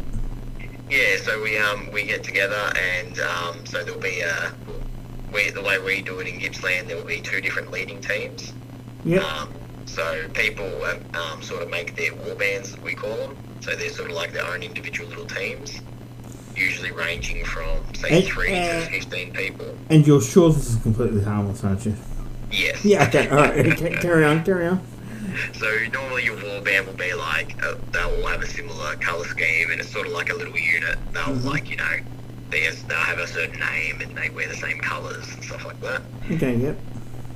Yeah, 0.88 1.16
so 1.22 1.42
we 1.42 1.56
um 1.58 1.88
we 1.92 2.04
get 2.04 2.22
together 2.24 2.72
and 2.76 3.18
um 3.20 3.64
so 3.66 3.84
there'll 3.84 4.00
be 4.00 4.20
a 4.20 4.52
we 5.32 5.50
the 5.50 5.62
way 5.62 5.78
we 5.78 6.02
do 6.02 6.18
it 6.18 6.26
in 6.26 6.40
Gippsland 6.40 6.88
there 6.88 6.96
will 6.96 7.04
be 7.04 7.20
two 7.20 7.40
different 7.40 7.70
leading 7.70 8.00
teams. 8.00 8.52
Yeah. 9.04 9.20
Um, 9.20 9.48
so 9.86 10.28
people 10.34 10.68
um, 11.14 11.42
sort 11.42 11.62
of 11.62 11.70
make 11.70 11.96
their 11.96 12.14
war 12.14 12.34
bands, 12.36 12.76
we 12.78 12.94
call 12.94 13.16
them. 13.16 13.36
So 13.60 13.74
they're 13.74 13.90
sort 13.90 14.10
of 14.10 14.16
like 14.16 14.32
their 14.32 14.46
own 14.46 14.62
individual 14.62 15.08
little 15.08 15.26
teams, 15.26 15.80
usually 16.60 16.92
ranging 16.92 17.44
from 17.44 17.82
say 17.94 18.18
And, 18.18 18.24
three 18.26 18.54
uh, 18.54 18.80
to 18.84 18.86
fifteen 18.90 19.32
people. 19.32 19.76
And 19.88 20.06
you're 20.06 20.20
sure 20.20 20.50
this 20.52 20.70
is 20.74 20.82
completely 20.82 21.22
harmless, 21.22 21.64
aren't 21.64 21.84
you? 21.86 21.94
Yes. 22.52 22.84
Yeah, 22.84 23.06
okay, 23.08 23.28
alright, 23.30 23.76
carry 24.00 24.24
on, 24.24 24.44
carry 24.44 24.66
on. 24.66 24.80
So 25.54 25.66
normally 25.92 26.24
your 26.24 26.34
war 26.42 26.60
band 26.60 26.86
will 26.86 26.94
be 26.94 27.12
like 27.14 27.62
uh, 27.64 27.74
they'll 27.92 28.10
all 28.22 28.26
have 28.26 28.42
a 28.42 28.46
similar 28.46 28.96
color 28.96 29.24
scheme, 29.24 29.70
and 29.70 29.80
it's 29.80 29.90
sort 29.90 30.06
of 30.06 30.12
like 30.12 30.30
a 30.30 30.34
little 30.34 30.56
unit. 30.58 30.98
They'll 31.12 31.24
Mhm. 31.36 31.44
like 31.44 31.70
you 31.70 31.76
know 31.76 31.96
they 32.50 32.68
they'll 32.88 32.98
have 32.98 33.18
a 33.18 33.26
certain 33.26 33.60
name 33.60 34.00
and 34.00 34.16
they 34.16 34.28
wear 34.30 34.48
the 34.48 34.56
same 34.56 34.78
colors 34.80 35.26
and 35.34 35.44
stuff 35.44 35.64
like 35.64 35.80
that. 35.82 36.02
Okay, 36.32 36.56
yep. 36.56 36.76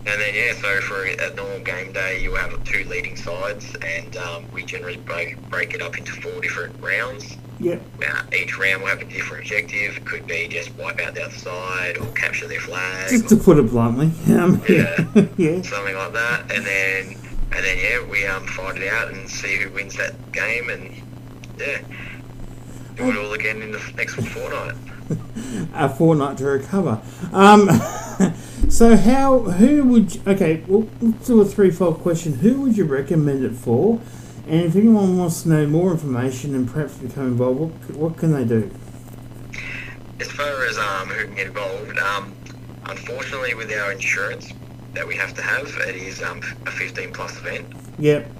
And 0.07 0.21
then 0.21 0.35
yeah, 0.35 0.52
so 0.61 0.81
for 0.83 1.04
a 1.04 1.35
normal 1.35 1.61
game 1.61 1.93
day, 1.93 2.21
you 2.23 2.35
have 2.35 2.62
two 2.64 2.85
leading 2.90 3.16
sides, 3.16 3.75
and 3.76 4.16
um, 4.19 4.45
we 4.52 4.64
generally 4.64 4.97
break 4.99 5.40
break 5.49 5.73
it 5.73 5.81
up 5.81 5.97
into 5.97 6.12
four 6.12 6.40
different 6.43 6.75
rounds. 6.83 7.37
Yep. 7.61 7.83
Uh, 8.07 8.23
each 8.37 8.59
round 8.59 8.83
will 8.83 8.89
have 8.89 9.01
a 9.01 9.05
different 9.05 9.45
objective. 9.45 9.97
It 9.97 10.05
could 10.05 10.27
be 10.27 10.49
just 10.49 10.75
wipe 10.75 11.01
out 11.01 11.15
the 11.15 11.25
other 11.25 11.35
side 11.35 11.99
or 11.99 12.07
capture 12.13 12.49
their 12.49 12.61
flag. 12.61 13.11
Just 13.11 13.29
to 13.29 13.37
put 13.37 13.59
it 13.59 13.71
bluntly. 13.71 14.07
Um, 14.35 14.61
Yeah. 14.69 14.97
yeah. 15.37 15.63
something 15.63 15.95
like 15.95 16.13
that, 16.13 16.51
and 16.53 16.67
then 16.67 17.17
and 17.53 17.65
then 17.65 17.79
yeah, 17.79 18.05
we 18.11 18.27
um 18.27 18.47
fight 18.47 18.77
it 18.81 18.93
out 18.93 19.13
and 19.13 19.29
see 19.29 19.57
who 19.57 19.71
wins 19.71 19.97
that 19.97 20.15
game, 20.33 20.69
and 20.69 20.91
yeah, 21.59 21.81
do 22.97 23.11
it 23.11 23.17
all 23.17 23.33
again 23.33 23.63
in 23.63 23.73
the 23.73 23.93
next 23.97 24.15
fortnight. 24.15 24.75
A 25.75 25.89
fortnight 25.89 26.39
to 26.39 26.45
recover. 26.47 27.01
Um, 27.33 27.69
so 28.71 28.97
how, 28.97 29.41
who 29.41 29.85
would, 29.85 30.15
you, 30.15 30.23
okay, 30.27 30.63
well, 30.67 30.89
let's 31.03 31.27
do 31.27 31.41
a 31.41 31.45
threefold 31.45 32.01
question. 32.01 32.35
Who 32.35 32.63
would 32.63 32.77
you 32.77 32.85
recommend 32.85 33.45
it 33.45 33.53
for? 33.53 34.01
And 34.47 34.63
if 34.63 34.77
anyone 34.77 35.17
wants 35.17 35.43
to 35.43 35.49
know 35.49 35.67
more 35.67 35.93
information 35.93 36.55
and 36.55 36.71
perhaps 36.71 36.95
become 36.99 37.29
involved, 37.29 37.61
what, 37.61 37.97
what 37.97 38.17
can 38.19 38.33
they 38.33 38.45
do? 38.45 38.71
As 40.21 40.31
far 40.31 40.65
as 40.67 40.77
um 40.79 41.09
who 41.09 41.27
can 41.27 41.35
get 41.35 41.47
involved, 41.47 41.99
um, 41.99 42.35
unfortunately 42.87 43.55
with 43.55 43.73
our 43.73 43.93
insurance 43.93 44.53
that 44.93 45.07
we 45.07 45.17
have 45.17 45.35
to 45.35 45.43
have, 45.43 45.67
it 45.89 45.97
is 45.97 46.23
um 46.23 46.41
a 46.67 46.71
15 46.71 47.13
plus 47.13 47.39
event. 47.39 47.67
Yep. 47.99 48.31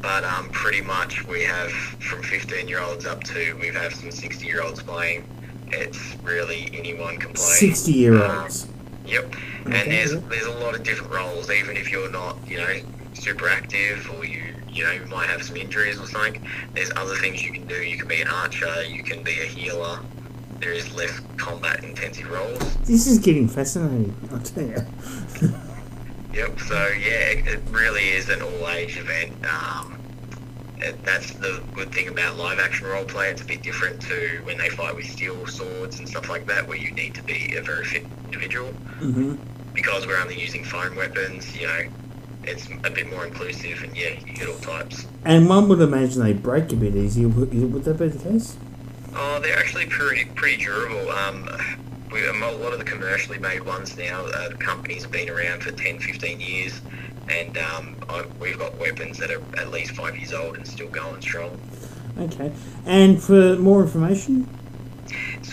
But 0.00 0.24
um, 0.24 0.48
pretty 0.50 0.80
much 0.80 1.24
we 1.28 1.44
have 1.44 1.70
from 1.70 2.24
15 2.24 2.66
year 2.66 2.80
olds 2.80 3.06
up 3.06 3.22
to 3.24 3.56
we 3.60 3.66
have 3.66 3.76
had 3.76 3.92
some 3.92 4.10
60 4.10 4.44
year 4.44 4.62
olds 4.62 4.82
playing. 4.82 5.24
It's 5.68 6.16
really 6.24 6.70
anyone 6.72 7.18
can 7.18 7.32
play. 7.34 7.54
60 7.54 7.92
year 7.92 8.20
olds. 8.20 8.66
Yep. 9.06 9.24
Okay, 9.66 9.80
and 9.80 9.92
there's 9.92 10.20
there's 10.22 10.46
a 10.46 10.58
lot 10.58 10.74
of 10.74 10.82
different 10.82 11.12
roles, 11.12 11.50
even 11.50 11.76
if 11.76 11.90
you're 11.90 12.10
not, 12.10 12.36
you 12.48 12.58
know, 12.58 12.74
super 13.14 13.48
active 13.48 14.10
or 14.16 14.24
you 14.24 14.41
you 14.72 14.84
know, 14.84 14.92
you 14.92 15.04
might 15.06 15.28
have 15.28 15.42
some 15.42 15.56
injuries 15.56 16.00
or 16.00 16.06
something. 16.06 16.46
There's 16.74 16.90
other 16.96 17.14
things 17.16 17.42
you 17.42 17.52
can 17.52 17.66
do. 17.66 17.74
You 17.74 17.98
can 17.98 18.08
be 18.08 18.20
an 18.22 18.28
archer, 18.28 18.84
you 18.84 19.02
can 19.02 19.22
be 19.22 19.32
a 19.40 19.44
healer. 19.44 20.00
There 20.60 20.72
is 20.72 20.92
less 20.94 21.20
combat 21.36 21.82
intensive 21.84 22.30
roles. 22.30 22.76
This 22.78 23.06
is 23.06 23.18
getting 23.18 23.48
fascinating, 23.48 24.14
I'll 24.32 24.40
tell 24.40 24.64
you. 24.64 24.86
Yep. 26.32 26.60
So 26.60 26.74
yeah, 26.74 27.28
it, 27.44 27.60
really 27.68 28.08
is 28.08 28.30
an 28.30 28.40
all 28.40 28.68
age 28.70 28.96
event. 28.96 29.34
Um, 29.44 29.98
it, 30.78 30.96
that's 31.04 31.32
the 31.32 31.62
good 31.74 31.92
thing 31.92 32.08
about 32.08 32.38
live 32.38 32.58
action 32.58 32.86
role 32.86 33.04
play. 33.04 33.28
It's 33.28 33.42
a 33.42 33.44
bit 33.44 33.62
different 33.62 34.00
to 34.02 34.40
when 34.44 34.56
they 34.56 34.70
fight 34.70 34.96
with 34.96 35.04
steel 35.04 35.46
swords 35.46 35.98
and 35.98 36.08
stuff 36.08 36.30
like 36.30 36.46
that, 36.46 36.66
where 36.66 36.78
you 36.78 36.90
need 36.92 37.14
to 37.16 37.22
be 37.22 37.54
a 37.56 37.60
very 37.60 37.84
fit 37.84 38.06
individual. 38.24 38.72
hmm 38.72 39.34
because 39.74 40.06
we're 40.06 40.20
only 40.20 40.38
using 40.38 40.64
foam 40.64 40.94
weapons, 40.96 41.56
you 41.56 41.66
know, 41.66 41.80
it's 42.44 42.68
a 42.84 42.90
bit 42.90 43.10
more 43.10 43.26
inclusive, 43.26 43.82
and 43.82 43.96
yeah, 43.96 44.10
you 44.26 44.34
get 44.34 44.48
all 44.48 44.58
types. 44.58 45.06
And 45.24 45.48
one 45.48 45.68
would 45.68 45.80
imagine 45.80 46.22
they 46.22 46.32
break 46.32 46.72
a 46.72 46.76
bit 46.76 46.94
easier. 46.94 47.28
Would, 47.28 47.72
would 47.72 47.84
that 47.84 47.98
be 47.98 48.08
the 48.08 48.30
case? 48.30 48.56
Oh, 49.14 49.40
they're 49.40 49.58
actually 49.58 49.86
pretty 49.86 50.24
pretty 50.34 50.64
durable. 50.64 51.10
Um, 51.10 51.48
we, 52.12 52.26
a 52.26 52.32
lot 52.32 52.72
of 52.72 52.78
the 52.78 52.84
commercially 52.84 53.38
made 53.38 53.64
ones 53.64 53.96
now, 53.96 54.24
uh, 54.26 54.50
the 54.50 54.56
company's 54.56 55.06
been 55.06 55.30
around 55.30 55.62
for 55.62 55.72
10, 55.72 55.98
15 55.98 56.40
years, 56.40 56.80
and 57.28 57.56
um, 57.56 57.96
I, 58.08 58.24
we've 58.38 58.58
got 58.58 58.76
weapons 58.76 59.18
that 59.18 59.30
are 59.30 59.42
at 59.58 59.70
least 59.70 59.92
five 59.92 60.16
years 60.16 60.32
old 60.34 60.56
and 60.56 60.66
still 60.66 60.88
going 60.88 61.22
strong. 61.22 61.58
Okay. 62.18 62.52
And 62.84 63.22
for 63.22 63.56
more 63.56 63.82
information? 63.82 64.46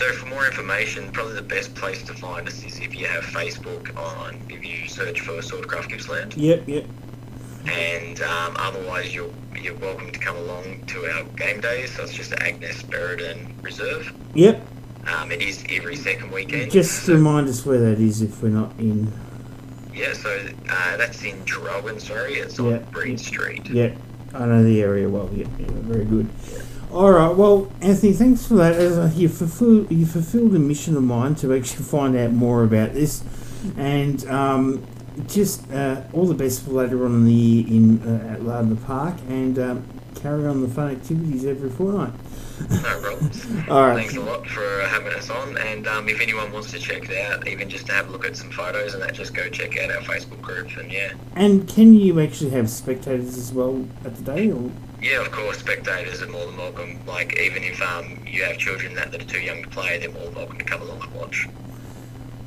So 0.00 0.10
for 0.14 0.24
more 0.28 0.46
information, 0.46 1.12
probably 1.12 1.34
the 1.34 1.42
best 1.42 1.74
place 1.74 2.02
to 2.04 2.14
find 2.14 2.48
us 2.48 2.64
is 2.64 2.80
if 2.80 2.98
you 2.98 3.06
have 3.06 3.22
Facebook 3.22 3.94
on, 3.98 4.40
if 4.48 4.64
you 4.64 4.88
search 4.88 5.20
for 5.20 5.32
Swordcraft 5.42 5.90
Gippsland. 5.90 6.34
Yep, 6.38 6.66
yep. 6.66 6.86
and 7.66 8.22
um, 8.22 8.56
otherwise 8.58 9.14
you're 9.14 9.30
you're 9.60 9.74
welcome 9.74 10.10
to 10.10 10.18
come 10.18 10.36
along 10.36 10.86
to 10.86 11.04
our 11.04 11.24
game 11.36 11.60
days. 11.60 11.94
So 11.94 12.04
it's 12.04 12.14
just 12.14 12.32
at 12.32 12.40
Agnes 12.40 12.82
Brereton 12.82 13.54
Reserve. 13.60 14.10
Yep. 14.32 14.66
Um, 15.06 15.32
it 15.32 15.42
is 15.42 15.62
every 15.68 15.96
second 15.96 16.30
weekend. 16.30 16.70
Just 16.72 17.06
remind 17.06 17.48
us 17.48 17.66
where 17.66 17.78
that 17.80 18.00
is 18.00 18.22
if 18.22 18.42
we're 18.42 18.48
not 18.48 18.72
in. 18.78 19.12
yeah, 19.92 20.14
so 20.14 20.30
uh, 20.70 20.96
that's 20.96 21.22
in 21.24 21.44
Traralgon, 21.44 22.00
sorry. 22.00 22.36
It's 22.36 22.58
on 22.58 22.70
Yeah. 22.70 22.78
Breed 22.90 23.20
Street. 23.20 23.68
Yep. 23.68 23.98
I 24.32 24.46
know 24.46 24.64
the 24.64 24.80
area 24.80 25.10
well. 25.10 25.28
Yeah, 25.30 25.46
yeah 25.58 25.66
very 25.68 26.06
good. 26.06 26.30
All 26.92 27.12
right. 27.12 27.32
Well, 27.32 27.70
Anthony, 27.80 28.12
thanks 28.12 28.46
for 28.46 28.54
that. 28.54 28.74
As 28.74 29.16
you 29.16 29.28
fulfilled, 29.28 29.92
you 29.92 30.04
fulfilled 30.06 30.56
a 30.56 30.58
mission 30.58 30.96
of 30.96 31.04
mine 31.04 31.36
to 31.36 31.54
actually 31.54 31.84
find 31.84 32.16
out 32.16 32.32
more 32.32 32.64
about 32.64 32.94
this, 32.94 33.22
and 33.76 34.26
um, 34.26 34.84
just 35.28 35.70
uh, 35.70 36.02
all 36.12 36.26
the 36.26 36.34
best 36.34 36.64
for 36.64 36.72
later 36.72 37.04
on 37.04 37.12
in 37.12 37.24
the 37.26 37.32
year 37.32 37.66
in 37.68 38.02
uh, 38.02 38.32
at 38.32 38.42
Lardner 38.42 38.74
Park, 38.74 39.14
and 39.28 39.56
um, 39.60 39.84
carry 40.16 40.44
on 40.48 40.62
the 40.62 40.68
fun 40.68 40.90
activities 40.90 41.46
every 41.46 41.70
fortnight. 41.70 42.12
No 42.68 43.00
problems. 43.00 43.46
All 43.68 43.86
right. 43.86 43.96
Thanks 43.96 44.16
a 44.16 44.20
lot 44.20 44.46
for 44.46 44.80
having 44.82 45.12
us 45.12 45.30
on. 45.30 45.56
And 45.58 45.86
um, 45.86 46.08
if 46.08 46.20
anyone 46.20 46.52
wants 46.52 46.70
to 46.72 46.78
check 46.78 47.08
it 47.08 47.16
out, 47.30 47.46
even 47.48 47.68
just 47.68 47.86
to 47.86 47.92
have 47.92 48.08
a 48.08 48.12
look 48.12 48.24
at 48.26 48.36
some 48.36 48.50
photos 48.50 48.94
and 48.94 49.02
that, 49.02 49.14
just 49.14 49.34
go 49.34 49.48
check 49.48 49.78
out 49.78 49.90
our 49.90 50.02
Facebook 50.02 50.40
group. 50.42 50.76
And 50.76 50.90
yeah, 50.92 51.12
And 51.36 51.68
can 51.68 51.94
you 51.94 52.20
actually 52.20 52.50
have 52.50 52.68
spectators 52.70 53.36
as 53.36 53.52
well 53.52 53.86
at 54.04 54.14
the 54.16 54.22
day? 54.22 54.50
Or 54.50 54.70
yeah, 55.02 55.20
of 55.22 55.32
course, 55.32 55.58
spectators 55.58 56.22
are 56.22 56.28
more 56.28 56.44
than 56.46 56.56
welcome. 56.56 57.00
Like 57.06 57.38
even 57.40 57.62
if 57.62 57.80
um, 57.82 58.22
you 58.26 58.44
have 58.44 58.58
children 58.58 58.94
that, 58.94 59.10
that 59.12 59.22
are 59.22 59.26
too 59.26 59.40
young 59.40 59.62
to 59.62 59.68
play, 59.68 59.98
they're 59.98 60.10
more 60.10 60.24
than 60.24 60.34
welcome 60.34 60.58
to 60.58 60.64
come 60.64 60.82
along 60.82 61.02
and 61.02 61.14
watch. 61.14 61.48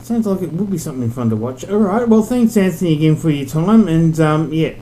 sounds 0.01 0.27
like 0.27 0.41
it 0.41 0.53
would 0.53 0.70
be 0.70 0.77
something 0.77 1.10
fun 1.10 1.29
to 1.32 1.36
watch. 1.36 1.65
All 1.65 1.77
right. 1.77 2.08
Well, 2.08 2.24
thanks, 2.24 2.55
Anthony, 2.58 2.93
again 2.93 3.15
for 3.15 3.29
your 3.29 3.48
time, 3.48 3.88
and 3.88 4.20
um, 4.20 4.53
yeah, 4.53 4.74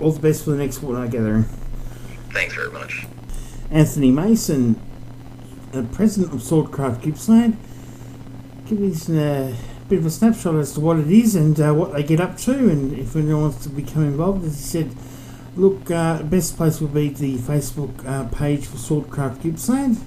all 0.00 0.10
the 0.12 0.20
best 0.20 0.44
for 0.44 0.50
the 0.50 0.56
next 0.56 0.78
fortnight 0.78 1.10
gathering. 1.12 1.44
Thanks 2.32 2.54
very 2.54 2.70
much. 2.72 3.06
Anthony 3.72 4.10
Mason, 4.10 4.78
uh, 5.72 5.82
president 5.92 6.34
of 6.34 6.40
Swordcraft 6.40 7.00
Gippsland, 7.00 7.56
give 8.66 8.82
us 8.82 9.08
a 9.08 9.56
bit 9.88 9.98
of 9.98 10.04
a 10.06 10.10
snapshot 10.10 10.56
as 10.56 10.74
to 10.74 10.80
what 10.80 10.98
it 10.98 11.10
is 11.10 11.34
and 11.34 11.58
uh, 11.58 11.72
what 11.72 11.94
they 11.94 12.02
get 12.02 12.20
up 12.20 12.36
to, 12.36 12.52
and 12.52 12.92
if 12.98 13.16
anyone 13.16 13.42
wants 13.42 13.62
to 13.62 13.70
become 13.70 14.04
involved. 14.04 14.44
As 14.44 14.56
he 14.56 14.62
said, 14.62 14.94
look, 15.56 15.90
uh, 15.90 16.18
the 16.18 16.24
best 16.24 16.58
place 16.58 16.82
would 16.82 16.92
be 16.92 17.08
the 17.08 17.38
Facebook 17.38 18.06
uh, 18.06 18.28
page 18.28 18.66
for 18.66 18.76
Swordcraft 18.76 19.40
Gippsland, 19.40 19.98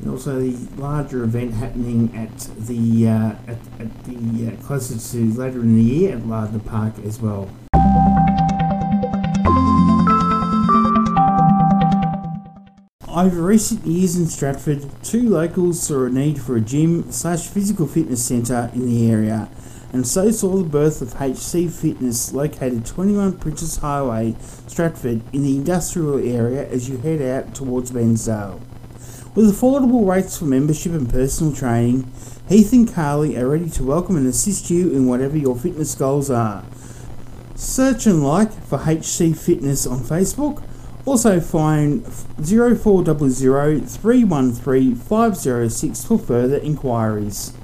and 0.00 0.10
also 0.10 0.40
the 0.40 0.56
larger 0.80 1.24
event 1.24 1.54
happening 1.54 2.16
at 2.16 2.38
the 2.56 3.06
uh, 3.06 3.32
at, 3.46 3.58
at 3.80 4.04
the 4.04 4.48
uh, 4.48 4.62
closer 4.62 4.98
to 4.98 5.32
later 5.34 5.60
in 5.60 5.76
the 5.76 5.82
year 5.82 6.16
at 6.16 6.26
Lardner 6.26 6.60
Park 6.60 6.94
as 7.04 7.20
well. 7.20 7.50
Over 13.18 13.42
recent 13.42 13.84
years 13.84 14.14
in 14.14 14.26
Stratford, 14.26 14.86
two 15.02 15.28
locals 15.28 15.82
saw 15.82 16.04
a 16.04 16.08
need 16.08 16.40
for 16.40 16.54
a 16.54 16.60
gym 16.60 17.10
slash 17.10 17.48
physical 17.48 17.88
fitness 17.88 18.24
centre 18.24 18.70
in 18.72 18.86
the 18.86 19.10
area, 19.10 19.48
and 19.92 20.06
so 20.06 20.30
saw 20.30 20.56
the 20.56 20.62
birth 20.62 21.02
of 21.02 21.14
HC 21.14 21.68
Fitness 21.68 22.32
located 22.32 22.86
21 22.86 23.38
Princes 23.38 23.78
Highway, 23.78 24.36
Stratford, 24.68 25.22
in 25.32 25.42
the 25.42 25.56
industrial 25.56 26.18
area 26.18 26.68
as 26.68 26.88
you 26.88 26.98
head 26.98 27.20
out 27.20 27.56
towards 27.56 27.90
Bairnsdale. 27.90 28.60
With 29.34 29.52
affordable 29.52 30.06
rates 30.06 30.38
for 30.38 30.44
membership 30.44 30.92
and 30.92 31.10
personal 31.10 31.52
training, 31.52 32.08
Heath 32.48 32.72
and 32.72 32.88
Carly 32.88 33.36
are 33.36 33.48
ready 33.48 33.68
to 33.70 33.82
welcome 33.82 34.16
and 34.16 34.28
assist 34.28 34.70
you 34.70 34.92
in 34.92 35.08
whatever 35.08 35.36
your 35.36 35.56
fitness 35.56 35.96
goals 35.96 36.30
are. 36.30 36.64
Search 37.56 38.06
and 38.06 38.22
like 38.22 38.52
for 38.52 38.78
HC 38.78 39.36
Fitness 39.36 39.88
on 39.88 40.04
Facebook. 40.04 40.62
Also 41.08 41.40
phone 41.40 42.02
0400 42.02 43.88
313 43.88 44.94
506 44.94 46.04
for 46.04 46.18
further 46.18 46.58
inquiries. 46.58 47.54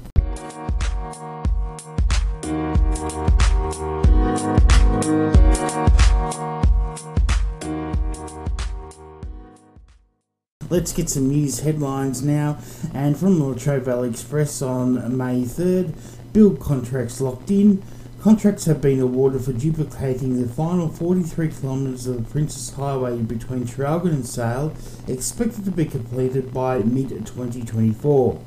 Let's 10.67 10.91
get 10.91 11.11
some 11.11 11.29
news 11.29 11.59
headlines 11.59 12.23
now. 12.23 12.57
And 12.95 13.15
from 13.15 13.37
the 13.37 13.45
Latrobe 13.45 13.83
Valley 13.83 14.09
Express 14.09 14.63
on 14.63 15.15
May 15.15 15.43
3rd, 15.43 15.93
build 16.33 16.59
contracts 16.59 17.21
locked 17.21 17.51
in, 17.51 17.83
Contracts 18.25 18.65
have 18.65 18.81
been 18.81 18.99
awarded 18.99 19.45
for 19.45 19.53
duplicating 19.53 20.41
the 20.41 20.49
final 20.51 20.89
43 20.89 21.49
kilometres 21.49 22.07
of 22.07 22.17
the 22.17 22.23
Princes 22.31 22.73
Highway 22.73 23.19
between 23.19 23.65
Traralgon 23.65 24.13
and 24.13 24.25
Sale, 24.25 24.73
expected 25.07 25.63
to 25.65 25.69
be 25.69 25.85
completed 25.85 26.51
by 26.51 26.79
mid 26.79 27.09
2024. 27.09 28.41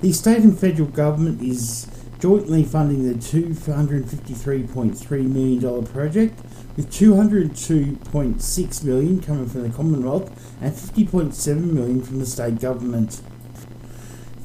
The 0.00 0.12
state 0.12 0.38
and 0.38 0.58
federal 0.58 0.88
government 0.88 1.40
is 1.40 1.86
jointly 2.18 2.64
funding 2.64 3.06
the 3.06 3.14
$253.3 3.14 5.30
million 5.30 5.86
project, 5.86 6.40
with 6.76 6.90
202.6 6.90 8.82
million 8.82 9.22
coming 9.22 9.46
from 9.46 9.62
the 9.62 9.70
Commonwealth 9.70 10.28
and 10.60 10.74
50.7 10.74 11.72
million 11.72 12.02
from 12.02 12.18
the 12.18 12.26
state 12.26 12.58
government. 12.58 13.22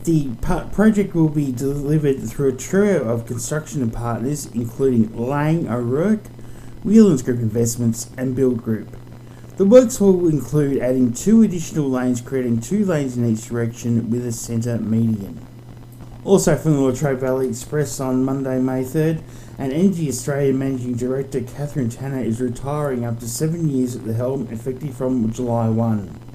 The 0.03 0.29
project 0.71 1.13
will 1.13 1.29
be 1.29 1.51
delivered 1.51 2.23
through 2.23 2.49
a 2.49 2.55
trio 2.55 3.03
of 3.03 3.25
construction 3.25 3.89
partners, 3.91 4.45
including 4.53 5.15
Laing 5.15 5.69
O'Rourke, 5.69 6.25
Whelan's 6.83 7.21
Group 7.21 7.39
Investments, 7.39 8.09
and 8.17 8.33
Build 8.33 8.63
Group. 8.63 8.95
The 9.57 9.65
works 9.65 9.99
will 9.99 10.29
include 10.29 10.81
adding 10.81 11.11
two 11.11 11.41
additional 11.41 11.89
lanes, 11.89 12.21
creating 12.21 12.61
two 12.61 12.85
lanes 12.85 13.17
in 13.17 13.25
each 13.25 13.49
direction 13.49 14.09
with 14.09 14.25
a 14.25 14.31
centre 14.31 14.77
median. 14.77 15.45
Also 16.23 16.55
from 16.55 16.75
the 16.75 16.81
Latrobe 16.81 17.19
Valley 17.19 17.49
Express 17.49 17.99
on 17.99 18.23
Monday, 18.23 18.57
May 18.59 18.83
3rd, 18.83 19.21
and 19.57 19.73
Energy 19.73 20.07
Australia 20.07 20.53
Managing 20.53 20.95
Director 20.95 21.41
Catherine 21.41 21.89
Tanner 21.89 22.21
is 22.21 22.39
retiring 22.39 23.03
after 23.03 23.27
seven 23.27 23.67
years 23.67 23.97
at 23.97 24.05
the 24.05 24.13
helm, 24.13 24.47
effective 24.49 24.95
from 24.95 25.29
July 25.33 25.67
1. 25.67 26.28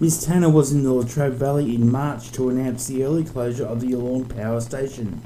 Ms 0.00 0.24
Tanner 0.24 0.50
was 0.50 0.72
in 0.72 0.82
the 0.82 0.92
Latrobe 0.92 1.34
Valley 1.34 1.74
in 1.74 1.90
March 1.90 2.32
to 2.32 2.48
announce 2.48 2.86
the 2.86 3.04
early 3.04 3.24
closure 3.24 3.66
of 3.66 3.80
the 3.80 3.88
Yallourn 3.88 4.24
Power 4.24 4.60
Station. 4.60 5.22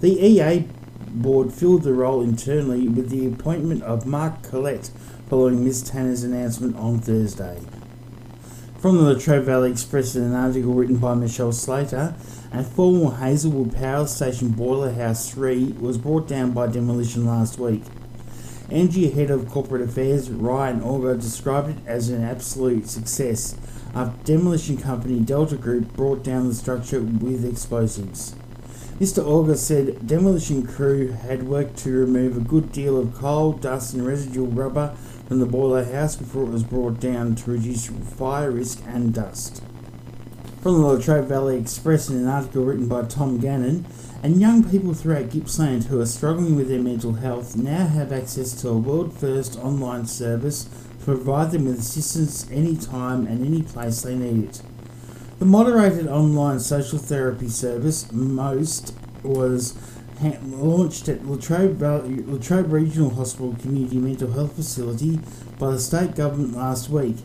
The 0.00 0.24
EA 0.24 0.68
board 1.08 1.52
filled 1.52 1.82
the 1.82 1.92
role 1.92 2.22
internally 2.22 2.88
with 2.88 3.10
the 3.10 3.26
appointment 3.26 3.82
of 3.82 4.06
Mark 4.06 4.42
Collette 4.42 4.90
following 5.28 5.64
Ms 5.64 5.82
Tanner's 5.82 6.22
announcement 6.22 6.76
on 6.76 7.00
Thursday. 7.00 7.60
From 8.78 8.96
the 8.96 9.04
Latrobe 9.04 9.44
Valley 9.44 9.70
Express, 9.70 10.14
in 10.14 10.24
an 10.24 10.34
article 10.34 10.74
written 10.74 10.96
by 10.96 11.14
Michelle 11.14 11.52
Slater, 11.52 12.14
a 12.52 12.62
former 12.62 13.16
Hazelwood 13.16 13.74
Power 13.74 14.06
Station 14.06 14.50
Boiler 14.50 14.92
House 14.92 15.30
3 15.30 15.76
was 15.80 15.98
brought 15.98 16.28
down 16.28 16.52
by 16.52 16.66
demolition 16.66 17.24
last 17.24 17.58
week. 17.58 17.82
Engie 18.68 19.12
Head 19.12 19.30
of 19.30 19.48
Corporate 19.48 19.82
Affairs 19.82 20.30
Ryan 20.30 20.82
Auger 20.82 21.16
described 21.16 21.70
it 21.70 21.76
as 21.86 22.08
an 22.08 22.22
absolute 22.22 22.88
success 22.88 23.56
after 23.94 24.24
demolition 24.24 24.76
company 24.76 25.20
Delta 25.20 25.56
Group 25.56 25.92
brought 25.94 26.22
down 26.22 26.48
the 26.48 26.54
structure 26.54 27.00
with 27.00 27.44
explosives. 27.44 28.34
Mr. 28.98 29.26
Auger 29.26 29.56
said 29.56 30.06
demolition 30.06 30.66
crew 30.66 31.08
had 31.08 31.42
worked 31.42 31.76
to 31.78 31.90
remove 31.90 32.36
a 32.36 32.40
good 32.40 32.70
deal 32.72 32.98
of 32.98 33.14
coal, 33.14 33.52
dust 33.52 33.94
and 33.94 34.06
residual 34.06 34.46
rubber 34.46 34.94
from 35.26 35.40
the 35.40 35.46
boiler 35.46 35.84
house 35.84 36.14
before 36.14 36.44
it 36.44 36.50
was 36.50 36.62
brought 36.62 37.00
down 37.00 37.34
to 37.34 37.50
reduce 37.50 37.86
fire 37.86 38.50
risk 38.50 38.82
and 38.86 39.12
dust. 39.12 39.62
From 40.62 40.80
the 40.80 40.86
Latrobe 40.86 41.26
Valley 41.26 41.58
Express 41.58 42.08
in 42.08 42.18
an 42.18 42.28
article 42.28 42.62
written 42.62 42.86
by 42.86 43.02
Tom 43.02 43.38
Gannon, 43.38 43.84
and 44.22 44.40
young 44.40 44.62
people 44.62 44.94
throughout 44.94 45.30
Gippsland 45.30 45.86
who 45.86 46.00
are 46.00 46.06
struggling 46.06 46.54
with 46.54 46.68
their 46.68 46.78
mental 46.78 47.14
health 47.14 47.56
now 47.56 47.88
have 47.88 48.12
access 48.12 48.52
to 48.62 48.68
a 48.68 48.78
world 48.78 49.12
first 49.12 49.58
online 49.58 50.06
service 50.06 50.68
to 51.00 51.04
provide 51.04 51.50
them 51.50 51.64
with 51.64 51.80
assistance 51.80 52.48
anytime 52.52 53.26
and 53.26 53.44
any 53.44 53.62
place 53.62 54.02
they 54.02 54.14
need 54.14 54.50
it. 54.50 54.62
The 55.40 55.46
moderated 55.46 56.06
online 56.06 56.60
social 56.60 57.00
therapy 57.00 57.48
service, 57.48 58.12
MOST, 58.12 58.94
was 59.24 59.74
launched 60.44 61.08
at 61.08 61.26
Latrobe, 61.26 61.72
Valley, 61.72 62.22
Latrobe 62.22 62.72
Regional 62.72 63.10
Hospital 63.10 63.56
Community 63.60 63.96
Mental 63.96 64.30
Health 64.30 64.54
Facility 64.54 65.18
by 65.58 65.72
the 65.72 65.80
state 65.80 66.14
government 66.14 66.54
last 66.54 66.88
week 66.88 67.16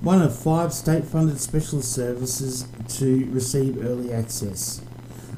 one 0.00 0.22
of 0.22 0.38
five 0.38 0.72
state 0.72 1.04
funded 1.04 1.40
specialist 1.40 1.92
services 1.92 2.66
to 2.88 3.28
receive 3.30 3.84
early 3.84 4.12
access. 4.12 4.82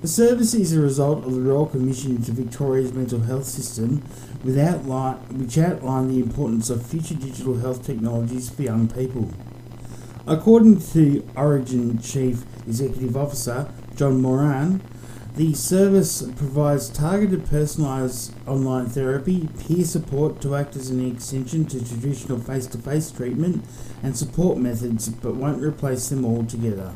The 0.01 0.09
service 0.09 0.55
is 0.55 0.73
a 0.73 0.81
result 0.81 1.25
of 1.25 1.35
the 1.35 1.41
Royal 1.41 1.67
Commission 1.67 2.17
into 2.17 2.33
Victoria's 2.33 2.93
mental 2.93 3.21
health 3.21 3.45
system, 3.45 4.03
outline, 4.47 5.17
which 5.39 5.59
outlined 5.59 6.11
the 6.11 6.21
importance 6.21 6.71
of 6.71 6.87
future 6.87 7.15
digital 7.15 7.57
health 7.57 7.85
technologies 7.85 8.49
for 8.49 8.63
young 8.63 8.89
people. 8.89 9.33
According 10.27 10.81
to 10.93 11.23
Orygen 11.35 12.05
Chief 12.05 12.45
Executive 12.67 13.17
Officer 13.17 13.73
John 13.97 14.21
Moran, 14.21 14.81
the 15.39 15.55
service 15.55 16.23
provides 16.35 16.89
targeted 16.89 17.45
personalised 17.45 18.33
online 18.49 18.87
therapy, 18.87 19.49
peer 19.61 19.85
support 19.85 20.41
to 20.41 20.57
act 20.57 20.75
as 20.75 20.91
an 20.91 21.13
extension 21.13 21.65
to 21.65 21.79
traditional 21.79 22.41
face 22.41 22.67
to 22.67 22.77
face 22.77 23.13
treatment, 23.13 23.65
and 24.03 24.17
support 24.17 24.59
methods, 24.59 25.09
but 25.09 25.37
won't 25.37 25.63
replace 25.63 26.09
them 26.09 26.25
altogether. 26.25 26.93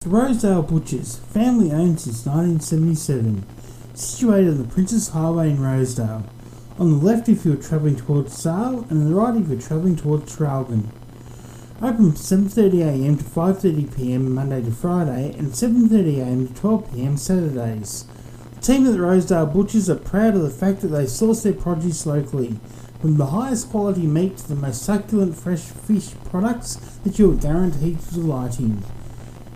The 0.00 0.08
Rosedale 0.08 0.62
Butchers, 0.62 1.14
family 1.14 1.70
owned 1.70 2.00
since 2.00 2.26
1977, 2.26 3.46
situated 3.94 4.48
on 4.48 4.58
the 4.58 4.64
Princes 4.64 5.10
Highway 5.10 5.50
in 5.50 5.62
Rosedale. 5.62 6.24
On 6.76 6.90
the 6.90 6.96
left 6.96 7.28
if 7.28 7.44
you're 7.44 7.54
travelling 7.54 7.94
towards 7.94 8.36
Sale, 8.36 8.84
and 8.90 9.02
on 9.02 9.08
the 9.08 9.14
right 9.14 9.40
if 9.40 9.46
you're 9.46 9.60
travelling 9.60 9.94
towards 9.94 10.34
Traralgon. 10.36 10.86
Open 11.82 12.12
from 12.12 12.44
7.30am 12.46 13.16
to 13.16 13.24
5.30pm 13.24 14.28
Monday 14.28 14.60
to 14.60 14.70
Friday 14.70 15.34
and 15.38 15.52
7.30am 15.52 16.48
to 16.48 16.60
12pm 16.60 17.18
Saturdays. 17.18 18.04
The 18.56 18.60
team 18.60 18.86
at 18.86 18.92
the 18.92 19.00
Rosedale 19.00 19.46
Butchers 19.46 19.88
are 19.88 19.96
proud 19.96 20.34
of 20.34 20.42
the 20.42 20.50
fact 20.50 20.82
that 20.82 20.88
they 20.88 21.06
source 21.06 21.42
their 21.42 21.54
produce 21.54 22.04
locally, 22.04 22.60
from 23.00 23.16
the 23.16 23.24
highest 23.24 23.70
quality 23.70 24.06
meat 24.06 24.36
to 24.36 24.48
the 24.48 24.56
most 24.56 24.82
succulent 24.82 25.38
fresh 25.38 25.62
fish 25.62 26.10
products 26.26 26.76
that 27.02 27.18
you 27.18 27.32
are 27.32 27.36
guaranteed 27.36 27.98
to 27.98 28.14
delight 28.14 28.60
in. 28.60 28.82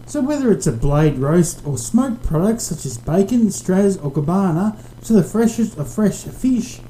So 0.07 0.23
whether 0.23 0.51
it's 0.51 0.67
a 0.67 0.73
blade 0.73 1.19
roast 1.19 1.61
or 1.67 1.77
smoked 1.77 2.23
products 2.23 2.65
such 2.65 2.87
as 2.87 2.97
bacon, 2.97 3.51
straws 3.51 3.99
or 3.99 4.11
cabana 4.11 4.79
to 5.05 5.13
the 5.13 5.23
freshest 5.23 5.77
of 5.77 5.93
fresh 5.93 6.23
fish, 6.23 6.81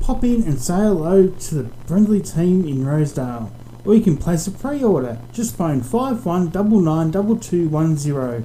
pop 0.00 0.24
in 0.24 0.42
and 0.42 0.60
say 0.60 0.78
hello 0.78 1.28
to 1.28 1.54
the 1.54 1.68
friendly 1.86 2.20
team 2.20 2.66
in 2.66 2.84
Rosedale 2.84 3.52
or 3.84 3.94
you 3.94 4.00
can 4.00 4.16
place 4.16 4.46
a 4.46 4.50
pre-order. 4.50 5.18
Just 5.32 5.56
phone 5.56 5.80
51992210. 5.80 8.44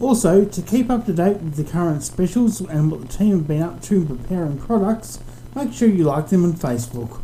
Also, 0.00 0.44
to 0.44 0.62
keep 0.62 0.90
up 0.90 1.06
to 1.06 1.12
date 1.12 1.38
with 1.38 1.54
the 1.54 1.62
current 1.64 2.02
specials 2.02 2.60
and 2.60 2.90
what 2.90 3.02
the 3.02 3.08
team 3.08 3.38
have 3.38 3.46
been 3.46 3.62
up 3.62 3.80
to 3.82 3.94
in 3.96 4.06
preparing 4.06 4.58
products, 4.58 5.20
make 5.54 5.72
sure 5.72 5.88
you 5.88 6.04
like 6.04 6.28
them 6.28 6.44
on 6.44 6.54
Facebook. 6.54 7.20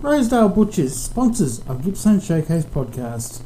Rosedale 0.00 0.48
Butchers, 0.48 0.96
sponsors 0.96 1.60
of 1.60 1.82
Gippsland 1.82 2.22
Showcase 2.22 2.64
podcast. 2.64 3.42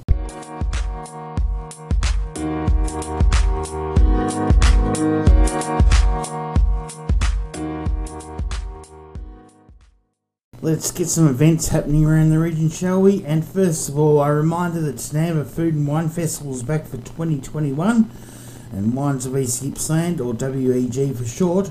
Let's 10.62 10.92
get 10.92 11.08
some 11.08 11.26
events 11.26 11.68
happening 11.68 12.04
around 12.04 12.28
the 12.28 12.38
region, 12.38 12.68
shall 12.68 13.00
we? 13.00 13.24
And 13.24 13.42
first 13.42 13.88
of 13.88 13.98
all, 13.98 14.22
a 14.22 14.30
reminder 14.30 14.82
that 14.82 14.96
Tinamba 14.96 15.46
Food 15.46 15.72
and 15.72 15.88
Wine 15.88 16.10
Festival 16.10 16.52
is 16.52 16.62
back 16.62 16.84
for 16.84 16.98
2021, 16.98 18.10
and 18.70 18.94
Wines 18.94 19.24
of 19.24 19.38
East 19.38 19.62
Gippsland, 19.62 20.20
or 20.20 20.34
WEG 20.34 21.16
for 21.16 21.24
short, 21.24 21.70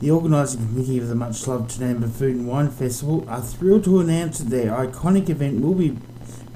the 0.00 0.10
organising 0.10 0.66
committee 0.66 0.98
of 0.98 1.06
the 1.06 1.14
much 1.14 1.46
loved 1.46 1.70
Tinamba 1.70 2.10
Food 2.10 2.34
and 2.34 2.48
Wine 2.48 2.72
Festival, 2.72 3.24
are 3.28 3.40
thrilled 3.40 3.84
to 3.84 4.00
announce 4.00 4.38
that 4.38 4.50
their 4.50 4.72
iconic 4.72 5.28
event 5.28 5.60
will 5.60 5.74
be 5.74 5.96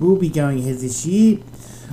will 0.00 0.16
be 0.16 0.28
going 0.28 0.58
ahead 0.58 0.78
this 0.78 1.06
year, 1.06 1.38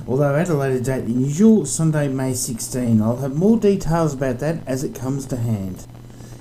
although 0.08 0.34
at 0.34 0.48
a 0.48 0.54
later 0.54 0.82
date 0.82 1.02
than 1.02 1.24
usual, 1.24 1.64
Sunday, 1.64 2.08
May 2.08 2.34
16. 2.34 3.00
I'll 3.00 3.18
have 3.18 3.36
more 3.36 3.56
details 3.56 4.14
about 4.14 4.40
that 4.40 4.66
as 4.66 4.82
it 4.82 4.96
comes 4.96 5.26
to 5.26 5.36
hand. 5.36 5.86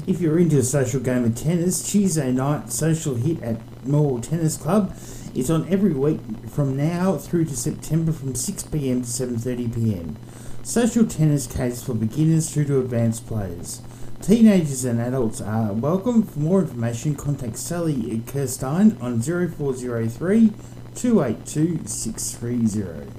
If 0.08 0.22
you're 0.22 0.38
into 0.38 0.60
a 0.60 0.64
social 0.64 1.00
game 1.00 1.24
of 1.24 1.34
tennis, 1.34 1.92
Tuesday 1.92 2.32
night 2.32 2.72
social 2.72 3.16
hit 3.16 3.42
at 3.42 3.58
Morwell 3.84 4.22
Tennis 4.22 4.56
Club 4.56 4.96
is 5.34 5.50
on 5.50 5.68
every 5.68 5.94
week 5.94 6.20
from 6.48 6.78
now 6.78 7.18
through 7.18 7.46
to 7.46 7.58
September 7.58 8.12
from 8.12 8.34
6pm 8.34 8.70
to 8.70 9.26
7.30pm. 9.26 10.16
Social 10.62 11.08
tennis 11.08 11.48
caters 11.48 11.84
for 11.84 11.96
beginners 11.96 12.54
through 12.54 12.66
to 12.66 12.80
advanced 12.82 13.26
players. 13.26 13.82
Teenagers 14.22 14.86
and 14.86 15.02
adults 15.02 15.42
are 15.42 15.74
welcome. 15.74 16.22
For 16.22 16.38
more 16.38 16.62
information, 16.62 17.16
contact 17.16 17.58
Sally 17.58 18.22
Kirstein 18.28 19.02
on 19.02 19.20
0403 19.24 20.54
282 20.94 21.88
630. 21.88 23.12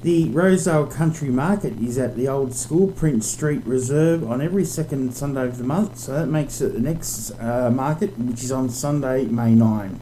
The 0.00 0.28
Rosedale 0.28 0.86
Country 0.86 1.28
Market 1.28 1.76
is 1.80 1.98
at 1.98 2.14
the 2.14 2.28
old 2.28 2.54
school 2.54 2.86
Prince 2.86 3.26
Street 3.26 3.66
Reserve 3.66 4.22
on 4.30 4.40
every 4.40 4.64
second 4.64 5.12
Sunday 5.12 5.44
of 5.44 5.58
the 5.58 5.64
month, 5.64 5.98
so 5.98 6.12
that 6.12 6.28
makes 6.28 6.60
it 6.60 6.72
the 6.72 6.78
next 6.78 7.32
uh, 7.40 7.68
market, 7.68 8.16
which 8.16 8.44
is 8.44 8.52
on 8.52 8.68
Sunday, 8.68 9.24
May 9.24 9.56
9. 9.56 9.98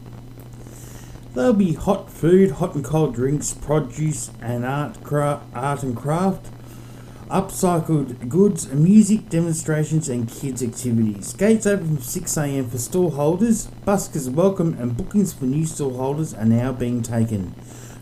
There'll 1.33 1.53
be 1.53 1.73
hot 1.73 2.11
food, 2.11 2.51
hot 2.51 2.75
and 2.75 2.85
cold 2.85 3.15
drinks, 3.15 3.55
produce 3.55 4.29
and 4.39 4.63
art, 4.63 5.03
cra- 5.03 5.41
art 5.55 5.81
and 5.81 5.97
craft, 5.97 6.45
upcycled 7.31 8.29
goods, 8.29 8.71
music 8.71 9.29
demonstrations, 9.29 10.07
and 10.09 10.29
kids' 10.29 10.61
activities. 10.61 11.33
Gates 11.33 11.65
open 11.65 11.97
from 11.97 11.97
6am 11.97 12.69
for 12.69 12.77
stall 12.77 13.09
holders. 13.09 13.67
Buskers 13.83 14.31
welcome, 14.31 14.77
and 14.79 14.95
bookings 14.95 15.33
for 15.33 15.45
new 15.45 15.65
stall 15.65 15.97
holders 15.97 16.35
are 16.35 16.45
now 16.45 16.71
being 16.71 17.01
taken. 17.01 17.55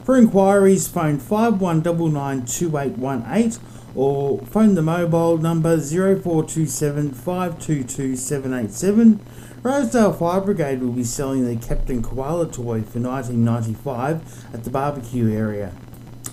For 0.06 0.15
inquiries, 0.15 0.88
phone 0.88 1.20
51992818 1.20 3.60
or 3.96 4.39
phone 4.46 4.76
the 4.76 4.84
mobile 4.84 5.39
number 5.39 5.80
0427 5.80 7.12
522 7.12 8.15
787. 8.15 9.20
Rosedale 9.63 10.13
Fire 10.13 10.41
Brigade 10.41 10.84
will 10.84 10.91
be 10.91 11.04
selling 11.04 11.48
the 11.48 11.56
Captain 11.56 12.04
Koala 12.04 12.46
toy 12.46 12.84
for 12.84 13.00
1995 13.00 14.52
at 14.54 14.63
the 14.63 14.70
barbecue 14.70 15.34
area. 15.34 15.74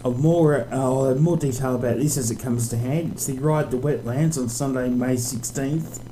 Of 0.05 0.21
more, 0.21 0.69
uh, 0.71 1.15
more 1.15 1.39
detail 1.39 1.77
about 1.77 1.97
this 1.97 2.19
as 2.19 2.31
it 2.31 2.39
comes 2.39 2.69
to 2.69 2.77
hand. 2.77 3.13
It's 3.13 3.25
the 3.25 3.39
Ride 3.39 3.71
the 3.71 3.79
Wetlands 3.79 4.37
on 4.37 4.51
Sunday, 4.51 4.91
May 4.91 5.15
16th. 5.15 6.12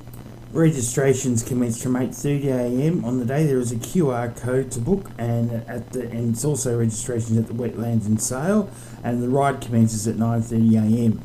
Registrations 0.53 1.43
commence 1.43 1.81
from 1.81 1.93
8.30am. 1.93 3.05
On 3.05 3.19
the 3.19 3.25
day 3.25 3.45
there 3.45 3.59
is 3.59 3.71
a 3.71 3.77
QR 3.77 4.35
code 4.35 4.69
to 4.71 4.81
book 4.81 5.09
and 5.17 5.63
at 5.65 5.93
the 5.93 6.01
and 6.09 6.33
it's 6.33 6.43
also 6.43 6.77
registrations 6.77 7.37
at 7.37 7.47
the 7.47 7.53
Wetlands 7.53 8.05
and 8.05 8.21
Sale 8.21 8.69
and 9.01 9.23
the 9.23 9.29
ride 9.29 9.61
commences 9.61 10.09
at 10.09 10.15
9.30am. 10.15 11.21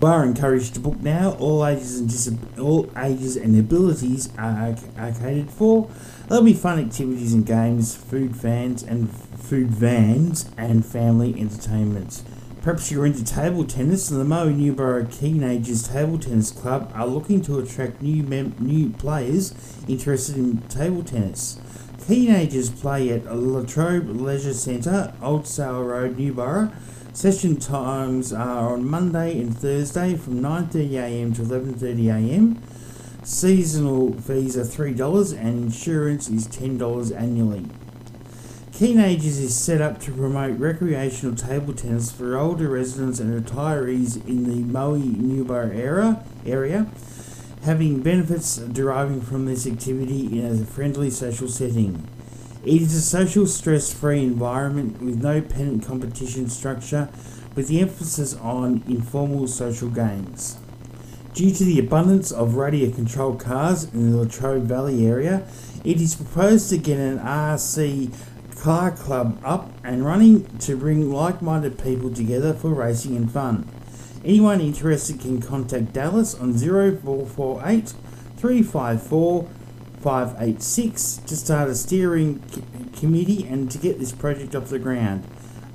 You 0.00 0.06
are 0.06 0.24
encouraged 0.24 0.74
to 0.74 0.80
book 0.80 1.00
now. 1.00 1.32
All 1.40 1.66
ages 1.66 1.98
and 1.98 2.08
disab- 2.08 2.60
all 2.60 2.88
ages 2.96 3.36
and 3.36 3.58
abilities 3.58 4.28
are, 4.38 4.76
are 4.96 5.12
catered 5.12 5.50
for. 5.50 5.90
There'll 6.28 6.44
be 6.44 6.52
fun 6.52 6.78
activities 6.78 7.32
and 7.32 7.44
games, 7.44 7.96
food 7.96 8.36
fans 8.36 8.84
and 8.84 9.10
food 9.10 9.70
vans, 9.70 10.48
and 10.56 10.86
family 10.86 11.34
entertainment. 11.40 12.22
Perhaps 12.62 12.90
you're 12.90 13.06
into 13.06 13.24
table 13.24 13.64
tennis, 13.64 14.10
and 14.10 14.20
the 14.20 14.24
Moe 14.24 14.48
Newborough 14.48 15.10
Keenagers 15.10 15.88
Table 15.88 16.18
Tennis 16.18 16.50
Club 16.50 16.90
are 16.94 17.06
looking 17.06 17.40
to 17.42 17.58
attract 17.58 18.02
new 18.02 18.22
mem- 18.24 18.56
new 18.58 18.90
players 18.90 19.54
interested 19.86 20.36
in 20.36 20.60
table 20.62 21.04
tennis. 21.04 21.60
Keenagers 22.06 22.68
play 22.70 23.10
at 23.10 23.24
Latrobe 23.26 24.08
Leisure 24.08 24.54
Centre, 24.54 25.14
Old 25.22 25.46
Sale 25.46 25.84
Road, 25.84 26.16
Newborough. 26.16 26.72
Session 27.12 27.56
times 27.56 28.32
are 28.32 28.72
on 28.72 28.88
Monday 28.88 29.40
and 29.40 29.56
Thursday 29.56 30.16
from 30.16 30.40
9.30am 30.40 31.36
to 31.36 31.42
11.30am. 31.42 32.56
Seasonal 33.24 34.14
fees 34.14 34.56
are 34.56 34.62
$3 34.62 35.38
and 35.38 35.64
insurance 35.64 36.28
is 36.28 36.48
$10 36.48 37.16
annually. 37.16 37.66
Keenagers 38.78 39.40
is 39.40 39.56
set 39.56 39.80
up 39.80 40.00
to 40.02 40.12
promote 40.12 40.56
recreational 40.56 41.34
table 41.34 41.74
tennis 41.74 42.12
for 42.12 42.36
older 42.36 42.68
residents 42.68 43.18
and 43.18 43.44
retirees 43.44 44.24
in 44.28 44.44
the 44.44 44.62
Moe 44.72 44.96
Newborough 44.96 45.74
era, 45.74 46.24
area, 46.46 46.86
having 47.64 48.02
benefits 48.02 48.56
deriving 48.56 49.20
from 49.20 49.46
this 49.46 49.66
activity 49.66 50.38
in 50.38 50.62
a 50.62 50.64
friendly 50.64 51.10
social 51.10 51.48
setting. 51.48 52.06
It 52.64 52.82
is 52.82 52.94
a 52.94 53.02
social 53.02 53.48
stress 53.48 53.92
free 53.92 54.22
environment 54.22 55.02
with 55.02 55.20
no 55.20 55.40
pennant 55.40 55.84
competition 55.84 56.48
structure, 56.48 57.08
with 57.56 57.66
the 57.66 57.80
emphasis 57.80 58.36
on 58.36 58.84
informal 58.86 59.48
social 59.48 59.88
games. 59.88 60.56
Due 61.34 61.52
to 61.52 61.64
the 61.64 61.80
abundance 61.80 62.30
of 62.30 62.54
radio 62.54 62.92
controlled 62.92 63.40
cars 63.40 63.92
in 63.92 64.12
the 64.12 64.18
Latrobe 64.18 64.62
Valley 64.62 65.04
area, 65.04 65.48
it 65.84 66.00
is 66.00 66.16
proposed 66.16 66.68
to 66.70 66.76
get 66.76 66.98
an 66.98 67.18
RC 67.18 68.12
car 68.60 68.90
club 68.90 69.40
up 69.44 69.70
and 69.84 70.04
running 70.04 70.44
to 70.58 70.76
bring 70.76 71.12
like 71.12 71.40
minded 71.40 71.78
people 71.82 72.12
together 72.12 72.52
for 72.52 72.70
racing 72.70 73.16
and 73.16 73.30
fun. 73.30 73.68
Anyone 74.24 74.60
interested 74.60 75.20
can 75.20 75.40
contact 75.40 75.92
Dallas 75.92 76.34
on 76.34 76.58
0448 76.58 77.94
354 78.36 79.48
586 80.00 81.16
to 81.26 81.36
start 81.36 81.68
a 81.68 81.74
steering 81.74 82.42
c- 82.50 82.62
committee 82.98 83.46
and 83.46 83.70
to 83.70 83.78
get 83.78 83.98
this 83.98 84.12
project 84.12 84.54
off 84.54 84.68
the 84.68 84.78
ground. 84.78 85.24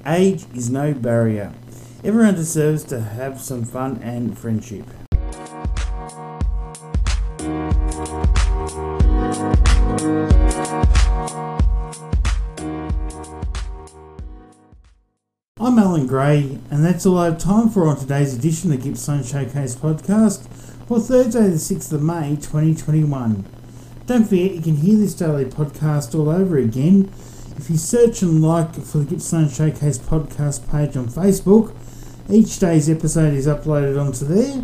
Age 0.05 0.45
is 0.53 0.69
no 0.69 0.93
barrier. 0.93 1.53
Everyone 2.03 2.35
deserves 2.35 2.83
to 2.85 2.99
have 3.01 3.39
some 3.41 3.63
fun 3.63 4.01
and 4.03 4.37
friendship. 4.37 4.85
Gray, 16.13 16.59
and 16.69 16.85
that's 16.85 17.07
all 17.07 17.17
I 17.17 17.25
have 17.25 17.39
time 17.39 17.69
for 17.69 17.87
on 17.87 17.97
today's 17.97 18.35
edition 18.35 18.71
of 18.71 18.77
the 18.77 18.83
Gippsland 18.87 19.25
Showcase 19.25 19.75
podcast 19.75 20.47
for 20.87 20.99
Thursday, 20.99 21.47
the 21.47 21.55
6th 21.55 21.91
of 21.91 22.03
May 22.03 22.35
2021. 22.35 23.43
Don't 24.05 24.23
forget 24.23 24.51
you 24.51 24.61
can 24.61 24.75
hear 24.75 24.95
this 24.95 25.15
daily 25.15 25.45
podcast 25.45 26.13
all 26.13 26.29
over 26.29 26.59
again 26.59 27.11
if 27.57 27.67
you 27.67 27.77
search 27.77 28.21
and 28.21 28.43
like 28.43 28.75
for 28.75 28.99
the 28.99 29.05
Gippsland 29.05 29.49
Showcase 29.49 29.97
podcast 29.97 30.69
page 30.69 30.95
on 30.95 31.07
Facebook. 31.07 31.75
Each 32.29 32.59
day's 32.59 32.91
episode 32.91 33.33
is 33.33 33.47
uploaded 33.47 33.99
onto 33.99 34.25
there, 34.25 34.63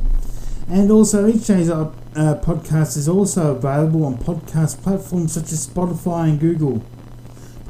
and 0.68 0.92
also 0.92 1.28
each 1.28 1.48
day's 1.48 1.72
uh, 1.72 1.92
podcast 2.14 2.96
is 2.96 3.10
also 3.10 3.56
available 3.56 4.06
on 4.06 4.20
podcast 4.20 4.84
platforms 4.84 5.34
such 5.34 5.52
as 5.52 5.68
Spotify 5.68 6.30
and 6.30 6.40
Google. 6.40 6.84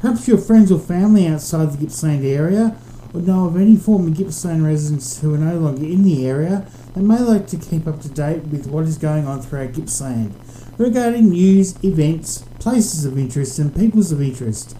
Perhaps 0.02 0.28
your 0.28 0.36
friends 0.36 0.70
or 0.70 0.78
family 0.78 1.26
outside 1.26 1.72
the 1.72 1.78
Gippsland 1.78 2.26
area 2.26 2.76
would 3.12 3.26
know 3.26 3.46
of 3.46 3.56
any 3.56 3.76
former 3.76 4.10
Gippsland 4.10 4.64
residents 4.64 5.20
who 5.20 5.34
are 5.34 5.38
no 5.38 5.58
longer 5.58 5.84
in 5.84 6.04
the 6.04 6.26
area 6.26 6.66
and 6.94 7.06
may 7.08 7.18
like 7.18 7.46
to 7.48 7.56
keep 7.56 7.86
up 7.86 8.00
to 8.00 8.08
date 8.08 8.44
with 8.44 8.66
what 8.66 8.84
is 8.84 8.98
going 8.98 9.26
on 9.26 9.42
throughout 9.42 9.72
Gippsland 9.72 10.34
regarding 10.78 11.30
news, 11.30 11.82
events, 11.84 12.44
places 12.58 13.04
of 13.04 13.18
interest, 13.18 13.58
and 13.58 13.74
peoples 13.74 14.12
of 14.12 14.22
interest. 14.22 14.76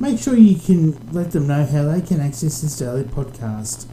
Make 0.00 0.18
sure 0.18 0.36
you 0.36 0.56
can 0.58 1.12
let 1.12 1.30
them 1.32 1.46
know 1.46 1.64
how 1.64 1.84
they 1.84 2.00
can 2.00 2.20
access 2.20 2.60
this 2.60 2.78
daily 2.78 3.04
podcast. 3.04 3.86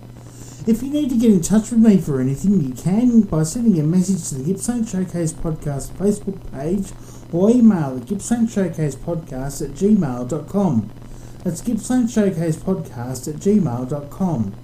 If 0.68 0.82
you 0.82 0.90
need 0.90 1.10
to 1.10 1.18
get 1.18 1.32
in 1.32 1.42
touch 1.42 1.72
with 1.72 1.80
me 1.80 1.98
for 1.98 2.22
anything, 2.22 2.62
you 2.62 2.74
can 2.74 3.22
by 3.22 3.44
sending 3.44 3.80
a 3.80 3.84
message 3.84 4.30
to 4.30 4.36
the 4.36 4.44
Gippsland 4.44 4.88
Showcase 4.88 5.34
Podcast 5.34 5.92
Facebook 5.92 6.40
page 6.52 6.92
or 7.34 7.50
email 7.50 7.96
the 7.96 8.06
Gippsland 8.06 8.50
Showcase 8.50 8.96
Podcast 8.96 9.62
at 9.62 9.76
gmail.com. 9.76 11.03
That's 11.44 11.62
Gippsland 11.62 12.10
Showcase 12.10 12.56
Podcast 12.56 13.28
at 13.28 13.42
gmail.com. 13.42 14.56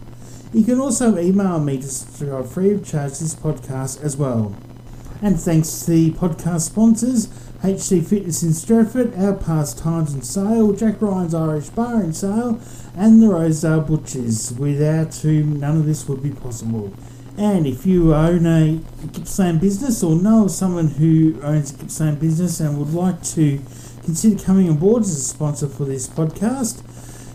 You 0.53 0.63
can 0.63 0.79
also 0.79 1.17
email 1.17 1.59
me 1.59 1.75
to 1.75 1.87
subscribe 1.87 2.47
free 2.47 2.73
of 2.73 2.85
charge 2.85 3.19
this 3.19 3.35
podcast 3.35 4.01
as 4.01 4.15
well. 4.15 4.55
And 5.21 5.37
thanks 5.37 5.81
to 5.81 5.91
the 5.91 6.11
podcast 6.11 6.61
sponsors, 6.61 7.27
HC 7.61 8.07
Fitness 8.07 8.43
in 8.43 8.53
Stratford, 8.53 9.13
Our 9.15 9.33
Pastimes 9.33 10.13
in 10.13 10.21
Sale, 10.21 10.71
Jack 10.71 11.01
Ryan's 11.01 11.33
Irish 11.33 11.67
Bar 11.67 12.01
in 12.01 12.13
Sale, 12.13 12.61
and 12.95 13.21
the 13.21 13.27
Rosedale 13.27 13.81
Butchers, 13.81 14.53
without 14.53 15.13
whom 15.15 15.59
none 15.59 15.75
of 15.75 15.85
this 15.85 16.07
would 16.07 16.23
be 16.23 16.31
possible. 16.31 16.93
And 17.37 17.67
if 17.67 17.85
you 17.85 18.15
own 18.15 18.45
a 18.45 18.79
Gippsland 19.07 19.59
business 19.59 20.01
or 20.01 20.15
know 20.15 20.47
someone 20.47 20.87
who 20.87 21.41
owns 21.41 21.71
a 21.71 21.75
Gippsland 21.75 22.21
business 22.21 22.61
and 22.61 22.79
would 22.79 22.93
like 22.93 23.21
to 23.33 23.59
consider 24.03 24.43
coming 24.43 24.69
on 24.69 24.77
board 24.77 25.03
as 25.03 25.15
a 25.15 25.21
sponsor 25.21 25.67
for 25.67 25.85
this 25.85 26.07
podcast, 26.07 26.83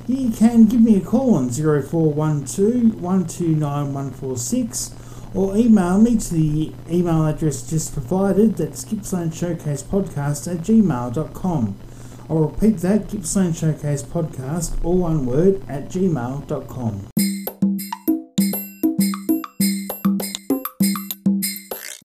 you 0.06 0.30
can 0.30 0.66
give 0.66 0.80
me 0.80 0.96
a 0.96 1.00
call 1.00 1.34
on 1.34 1.50
0412 1.50 3.00
129 3.00 3.94
146 3.94 4.94
or 5.34 5.56
email 5.56 5.98
me 5.98 6.16
to 6.16 6.34
the 6.34 6.72
email 6.90 7.26
address 7.26 7.68
just 7.68 7.92
provided 7.92 8.56
that's 8.56 8.84
Gippsland 8.84 9.34
Showcase 9.34 9.82
Podcast 9.82 10.50
at 10.50 10.58
gmail.com. 10.62 11.76
I'll 12.30 12.38
repeat 12.38 12.78
that 12.78 13.08
Gippsland 13.08 13.56
Showcase 13.56 14.02
Podcast, 14.02 14.82
all 14.84 14.98
one 14.98 15.26
word, 15.26 15.62
at 15.68 15.88
gmail.com. 15.90 17.13